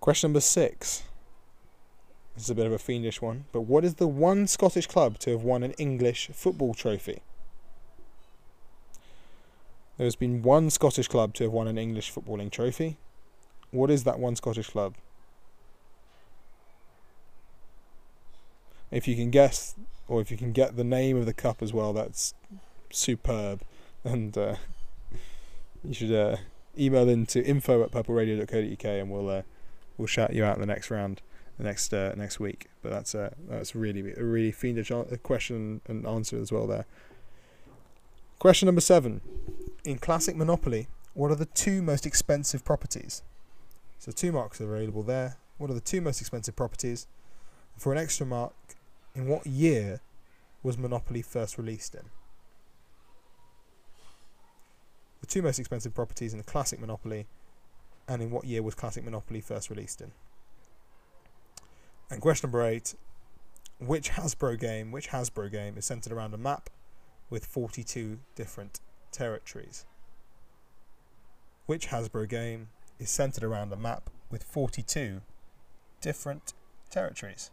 Question 0.00 0.30
number 0.30 0.40
six. 0.40 1.04
This 2.34 2.42
is 2.42 2.50
a 2.50 2.56
bit 2.56 2.66
of 2.66 2.72
a 2.72 2.80
fiendish 2.80 3.22
one, 3.22 3.44
but 3.52 3.60
what 3.60 3.84
is 3.84 3.94
the 3.94 4.08
one 4.08 4.48
Scottish 4.48 4.88
club 4.88 5.20
to 5.20 5.30
have 5.30 5.44
won 5.44 5.62
an 5.62 5.74
English 5.74 6.30
football 6.32 6.74
trophy? 6.74 7.22
There's 9.98 10.16
been 10.16 10.42
one 10.42 10.68
Scottish 10.70 11.06
club 11.06 11.32
to 11.34 11.44
have 11.44 11.52
won 11.52 11.68
an 11.68 11.78
English 11.78 12.12
footballing 12.12 12.50
trophy. 12.50 12.96
What 13.70 13.88
is 13.88 14.02
that 14.02 14.18
one 14.18 14.34
Scottish 14.34 14.70
club? 14.70 14.96
If 18.90 19.06
you 19.06 19.16
can 19.16 19.30
guess, 19.30 19.74
or 20.06 20.20
if 20.20 20.30
you 20.30 20.36
can 20.36 20.52
get 20.52 20.76
the 20.76 20.84
name 20.84 21.16
of 21.16 21.26
the 21.26 21.34
cup 21.34 21.62
as 21.62 21.72
well, 21.72 21.92
that's 21.92 22.34
superb. 22.90 23.62
And 24.04 24.36
uh, 24.36 24.56
you 25.84 25.94
should 25.94 26.12
uh, 26.12 26.36
email 26.78 27.08
in 27.08 27.26
to 27.26 27.44
info 27.44 27.82
at 27.82 27.90
purpleradio.co.uk 27.90 28.84
and 28.84 29.10
we'll 29.10 29.28
uh, 29.28 29.42
we'll 29.96 30.06
shout 30.06 30.32
you 30.32 30.44
out 30.44 30.54
in 30.54 30.60
the 30.60 30.66
next 30.66 30.90
round, 30.90 31.20
the 31.58 31.64
next 31.64 31.92
uh, 31.92 32.14
next 32.16 32.40
week. 32.40 32.68
But 32.82 32.90
that's 32.90 33.14
uh, 33.14 33.34
that's 33.48 33.74
really 33.74 34.14
a 34.16 34.24
really 34.24 34.52
fiendish 34.52 34.90
question 35.22 35.80
and 35.86 36.06
answer 36.06 36.38
as 36.40 36.50
well 36.50 36.66
there. 36.66 36.86
Question 38.38 38.66
number 38.66 38.80
seven 38.80 39.20
in 39.84 39.98
classic 39.98 40.36
Monopoly, 40.36 40.86
what 41.14 41.30
are 41.30 41.34
the 41.34 41.46
two 41.46 41.82
most 41.82 42.06
expensive 42.06 42.64
properties? 42.64 43.22
So 43.98 44.12
two 44.12 44.30
marks 44.30 44.60
are 44.60 44.74
available 44.74 45.02
there. 45.02 45.36
What 45.56 45.70
are 45.70 45.74
the 45.74 45.80
two 45.80 46.00
most 46.00 46.20
expensive 46.20 46.54
properties? 46.54 47.08
For 47.76 47.92
an 47.92 47.98
extra 47.98 48.26
mark, 48.26 48.54
in 49.14 49.26
what 49.26 49.46
year 49.46 50.00
was 50.62 50.78
Monopoly 50.78 51.22
first 51.22 51.58
released 51.58 51.94
in? 51.94 52.04
The 55.20 55.26
two 55.26 55.42
most 55.42 55.58
expensive 55.58 55.94
properties 55.94 56.32
in 56.32 56.38
the 56.38 56.44
classic 56.44 56.80
Monopoly, 56.80 57.26
and 58.06 58.22
in 58.22 58.30
what 58.30 58.44
year 58.44 58.62
was 58.62 58.74
classic 58.74 59.04
Monopoly 59.04 59.40
first 59.40 59.70
released 59.70 60.00
in? 60.00 60.12
And 62.10 62.20
question 62.20 62.48
number 62.48 62.64
eight, 62.64 62.94
which 63.78 64.10
Hasbro 64.10 64.58
game, 64.58 64.90
which 64.90 65.08
Hasbro 65.08 65.50
game 65.50 65.76
is 65.76 65.84
centered 65.84 66.12
around 66.12 66.34
a 66.34 66.38
map 66.38 66.70
with 67.30 67.44
42 67.44 68.18
different 68.34 68.80
territories. 69.12 69.84
Which 71.66 71.88
Hasbro 71.88 72.28
game 72.28 72.68
is 72.98 73.10
centered 73.10 73.44
around 73.44 73.72
a 73.72 73.76
map 73.76 74.10
with 74.30 74.42
42 74.42 75.20
different 76.00 76.54
territories? 76.90 77.50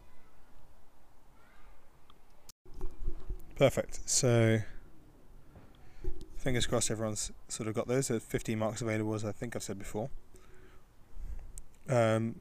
Perfect. 3.56 4.00
So, 4.04 4.60
fingers 6.36 6.66
crossed 6.66 6.90
everyone's 6.90 7.32
sort 7.48 7.68
of 7.68 7.74
got 7.74 7.88
those. 7.88 8.08
There's 8.08 8.22
15 8.22 8.58
marks 8.58 8.82
available, 8.82 9.14
as 9.14 9.24
I 9.24 9.32
think 9.32 9.56
I've 9.56 9.62
said 9.62 9.78
before. 9.78 10.10
Um, 11.88 12.40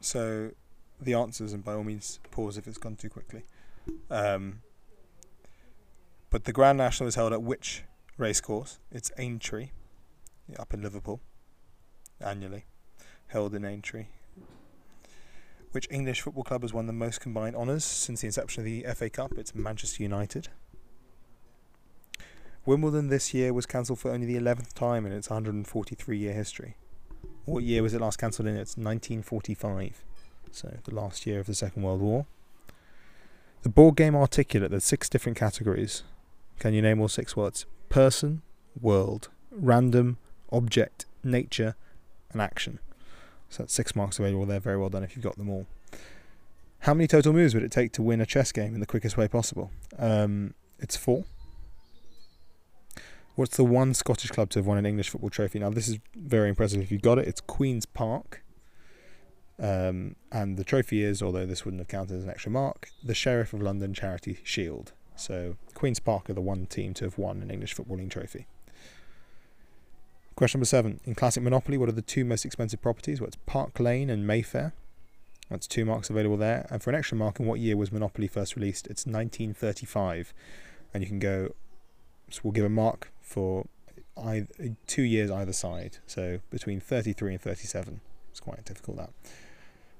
so, 0.00 0.52
the 0.98 1.12
answers, 1.12 1.52
and 1.52 1.62
by 1.62 1.74
all 1.74 1.84
means, 1.84 2.18
pause 2.30 2.56
if 2.56 2.66
it's 2.66 2.78
gone 2.78 2.96
too 2.96 3.10
quickly. 3.10 3.44
Um, 4.10 4.62
but 6.30 6.44
the 6.44 6.52
Grand 6.52 6.78
National 6.78 7.08
is 7.08 7.14
held 7.14 7.34
at 7.34 7.42
which 7.42 7.82
racecourse. 8.16 8.78
It's 8.90 9.12
Aintree, 9.18 9.70
up 10.58 10.72
in 10.72 10.80
Liverpool, 10.80 11.20
annually, 12.20 12.64
held 13.26 13.54
in 13.54 13.66
Aintree. 13.66 14.06
Which 15.72 15.88
English 15.90 16.20
football 16.20 16.44
club 16.44 16.62
has 16.62 16.72
won 16.72 16.86
the 16.86 16.92
most 16.92 17.20
combined 17.20 17.56
honours 17.56 17.84
since 17.84 18.20
the 18.20 18.26
inception 18.26 18.60
of 18.60 18.66
the 18.66 18.84
FA 18.94 19.10
Cup? 19.10 19.32
It's 19.36 19.54
Manchester 19.54 20.02
United. 20.02 20.48
Wimbledon 22.64 23.08
this 23.08 23.34
year 23.34 23.52
was 23.52 23.66
cancelled 23.66 23.98
for 23.98 24.10
only 24.10 24.26
the 24.26 24.38
11th 24.38 24.74
time 24.74 25.04
in 25.06 25.12
its 25.12 25.30
143 25.30 26.18
year 26.18 26.32
history. 26.32 26.76
What 27.44 27.64
year 27.64 27.82
was 27.82 27.94
it 27.94 28.00
last 28.00 28.18
cancelled 28.18 28.46
in? 28.46 28.54
It's 28.54 28.76
1945, 28.76 30.04
so 30.52 30.76
the 30.84 30.94
last 30.94 31.26
year 31.26 31.40
of 31.40 31.46
the 31.46 31.54
Second 31.54 31.82
World 31.82 32.00
War. 32.00 32.26
The 33.62 33.68
board 33.68 33.96
game 33.96 34.14
Articulate, 34.14 34.70
there's 34.70 34.84
six 34.84 35.08
different 35.08 35.38
categories. 35.38 36.02
Can 36.58 36.74
you 36.74 36.82
name 36.82 37.00
all 37.00 37.08
six 37.08 37.34
words? 37.34 37.66
person, 37.92 38.40
world, 38.80 39.28
random, 39.50 40.16
object, 40.50 41.04
nature, 41.22 41.76
and 42.32 42.40
action. 42.40 42.78
So 43.52 43.62
that's 43.62 43.74
six 43.74 43.94
marks 43.94 44.18
available 44.18 44.46
there. 44.46 44.60
Very 44.60 44.78
well 44.78 44.88
done 44.88 45.02
if 45.02 45.14
you've 45.14 45.22
got 45.22 45.36
them 45.36 45.50
all. 45.50 45.66
How 46.80 46.94
many 46.94 47.06
total 47.06 47.34
moves 47.34 47.52
would 47.52 47.62
it 47.62 47.70
take 47.70 47.92
to 47.92 48.02
win 48.02 48.18
a 48.20 48.26
chess 48.26 48.50
game 48.50 48.72
in 48.72 48.80
the 48.80 48.86
quickest 48.86 49.18
way 49.18 49.28
possible? 49.28 49.70
Um, 49.98 50.54
it's 50.78 50.96
four. 50.96 51.24
What's 53.34 53.58
the 53.58 53.64
one 53.64 53.92
Scottish 53.92 54.30
club 54.30 54.48
to 54.50 54.58
have 54.58 54.66
won 54.66 54.78
an 54.78 54.86
English 54.86 55.10
football 55.10 55.28
trophy? 55.28 55.58
Now, 55.58 55.68
this 55.68 55.86
is 55.86 55.98
very 56.16 56.48
impressive 56.48 56.80
if 56.80 56.90
you 56.90 56.98
got 56.98 57.18
it. 57.18 57.28
It's 57.28 57.42
Queen's 57.42 57.84
Park. 57.84 58.42
Um, 59.60 60.16
and 60.32 60.56
the 60.56 60.64
trophy 60.64 61.04
is, 61.04 61.22
although 61.22 61.44
this 61.44 61.66
wouldn't 61.66 61.80
have 61.80 61.88
counted 61.88 62.16
as 62.16 62.24
an 62.24 62.30
extra 62.30 62.50
mark, 62.50 62.88
the 63.04 63.14
Sheriff 63.14 63.52
of 63.52 63.60
London 63.60 63.92
Charity 63.92 64.38
Shield. 64.42 64.92
So 65.14 65.56
Queen's 65.74 66.00
Park 66.00 66.30
are 66.30 66.34
the 66.34 66.40
one 66.40 66.64
team 66.64 66.94
to 66.94 67.04
have 67.04 67.18
won 67.18 67.42
an 67.42 67.50
English 67.50 67.76
footballing 67.76 68.10
trophy. 68.10 68.46
Question 70.36 70.58
number 70.58 70.66
seven. 70.66 71.00
In 71.04 71.14
classic 71.14 71.42
Monopoly, 71.42 71.76
what 71.76 71.88
are 71.88 71.92
the 71.92 72.02
two 72.02 72.24
most 72.24 72.44
expensive 72.44 72.80
properties? 72.80 73.20
Well, 73.20 73.28
it's 73.28 73.36
Park 73.46 73.78
Lane 73.78 74.08
and 74.08 74.26
Mayfair. 74.26 74.72
That's 75.50 75.66
two 75.66 75.84
marks 75.84 76.08
available 76.08 76.38
there. 76.38 76.66
And 76.70 76.82
for 76.82 76.90
an 76.90 76.96
extra 76.96 77.18
mark, 77.18 77.38
in 77.38 77.44
what 77.44 77.60
year 77.60 77.76
was 77.76 77.92
Monopoly 77.92 78.28
first 78.28 78.56
released? 78.56 78.86
It's 78.86 79.04
1935. 79.04 80.32
And 80.94 81.02
you 81.02 81.08
can 81.08 81.18
go, 81.18 81.54
so 82.30 82.40
we'll 82.42 82.52
give 82.52 82.64
a 82.64 82.70
mark 82.70 83.12
for 83.20 83.66
either, 84.16 84.48
two 84.86 85.02
years 85.02 85.30
either 85.30 85.52
side. 85.52 85.98
So 86.06 86.40
between 86.50 86.80
33 86.80 87.32
and 87.32 87.40
37. 87.40 88.00
It's 88.30 88.40
quite 88.40 88.64
difficult 88.64 88.96
that. 88.96 89.10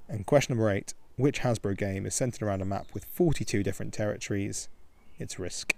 And 0.09 0.25
question 0.25 0.57
number 0.57 0.71
eight. 0.71 0.95
Which 1.17 1.41
Hasbro 1.41 1.77
game 1.77 2.07
is 2.07 2.15
centered 2.15 2.43
around 2.43 2.63
a 2.63 2.65
map 2.65 2.87
with 2.95 3.05
42 3.05 3.63
different 3.63 3.93
territories 3.93 4.71
its 5.19 5.39
risk. 5.39 5.77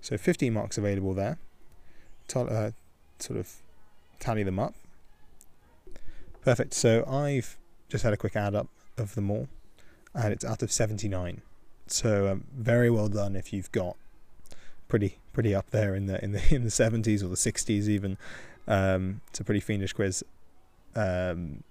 So 0.00 0.16
15 0.16 0.52
marks 0.52 0.78
available 0.78 1.12
there. 1.12 1.38
uh, 2.34 2.70
sort 3.18 3.40
of 3.40 3.56
tally 4.20 4.44
them 4.44 4.58
up. 4.58 4.74
Perfect. 6.42 6.72
So 6.74 7.04
I've 7.06 7.58
just 7.88 8.04
had 8.04 8.12
a 8.12 8.16
quick 8.16 8.36
add 8.36 8.54
up 8.54 8.68
of 8.96 9.14
them 9.14 9.30
all, 9.30 9.48
and 10.14 10.32
it's 10.32 10.44
out 10.44 10.62
of 10.62 10.70
79. 10.70 11.42
So 11.86 12.28
um, 12.28 12.44
very 12.56 12.88
well 12.88 13.08
done 13.08 13.34
if 13.34 13.52
you've 13.52 13.72
got 13.72 13.96
pretty 14.88 15.18
pretty 15.32 15.54
up 15.54 15.70
there 15.70 15.94
in 15.94 16.06
the 16.06 16.22
in 16.22 16.32
the 16.32 16.42
in 16.54 16.64
the 16.64 16.70
70s 16.70 17.22
or 17.22 17.28
the 17.28 17.34
60s 17.34 17.88
even. 17.88 18.16
Um, 18.68 19.22
it's 19.30 19.40
a 19.40 19.44
pretty 19.44 19.60
fiendish 19.60 19.94
quiz, 19.94 20.22
um, 20.94 21.64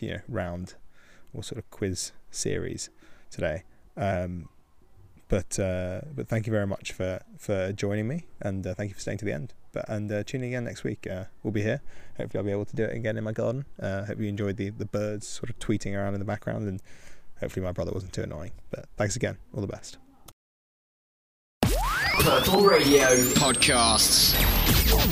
you 0.00 0.10
know, 0.10 0.20
round 0.28 0.74
or 1.32 1.42
sort 1.42 1.58
of 1.58 1.70
quiz 1.70 2.12
series 2.30 2.90
today. 3.30 3.62
Um, 3.96 4.48
but 5.28 5.58
uh, 5.58 6.00
but 6.14 6.28
thank 6.28 6.46
you 6.46 6.52
very 6.52 6.66
much 6.66 6.92
for 6.92 7.20
for 7.38 7.72
joining 7.72 8.08
me, 8.08 8.26
and 8.40 8.66
uh, 8.66 8.74
thank 8.74 8.90
you 8.90 8.94
for 8.94 9.00
staying 9.00 9.18
to 9.18 9.24
the 9.24 9.32
end. 9.32 9.54
But 9.76 9.88
and 9.90 10.10
uh, 10.10 10.24
tune 10.24 10.40
in 10.40 10.48
again 10.48 10.64
next 10.64 10.84
week. 10.84 11.06
Uh, 11.06 11.24
we'll 11.42 11.52
be 11.52 11.60
here. 11.60 11.82
Hopefully, 12.16 12.38
I'll 12.38 12.46
be 12.46 12.50
able 12.50 12.64
to 12.64 12.74
do 12.74 12.84
it 12.84 12.96
again 12.96 13.18
in 13.18 13.24
my 13.24 13.32
garden. 13.32 13.66
Uh, 13.78 14.06
hope 14.06 14.18
you 14.18 14.26
enjoyed 14.26 14.56
the 14.56 14.70
the 14.70 14.86
birds 14.86 15.26
sort 15.26 15.50
of 15.50 15.58
tweeting 15.58 15.94
around 15.94 16.14
in 16.14 16.18
the 16.18 16.24
background, 16.24 16.66
and 16.66 16.80
hopefully 17.40 17.62
my 17.62 17.72
brother 17.72 17.92
wasn't 17.92 18.14
too 18.14 18.22
annoying. 18.22 18.52
But 18.70 18.86
thanks 18.96 19.16
again. 19.16 19.36
All 19.52 19.60
the 19.60 19.66
best. 19.66 19.98
Purple 22.20 22.64
Radio 22.64 23.04
Podcasts. 23.34 24.32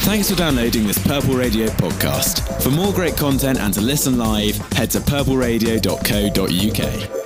Thanks 0.06 0.30
for 0.30 0.36
downloading 0.36 0.86
this 0.86 0.96
Purple 1.06 1.34
Radio 1.34 1.66
podcast. 1.66 2.62
For 2.62 2.70
more 2.70 2.94
great 2.94 3.18
content 3.18 3.60
and 3.60 3.74
to 3.74 3.82
listen 3.82 4.16
live, 4.16 4.56
head 4.72 4.90
to 4.92 5.00
purpleradio.co.uk. 5.00 7.23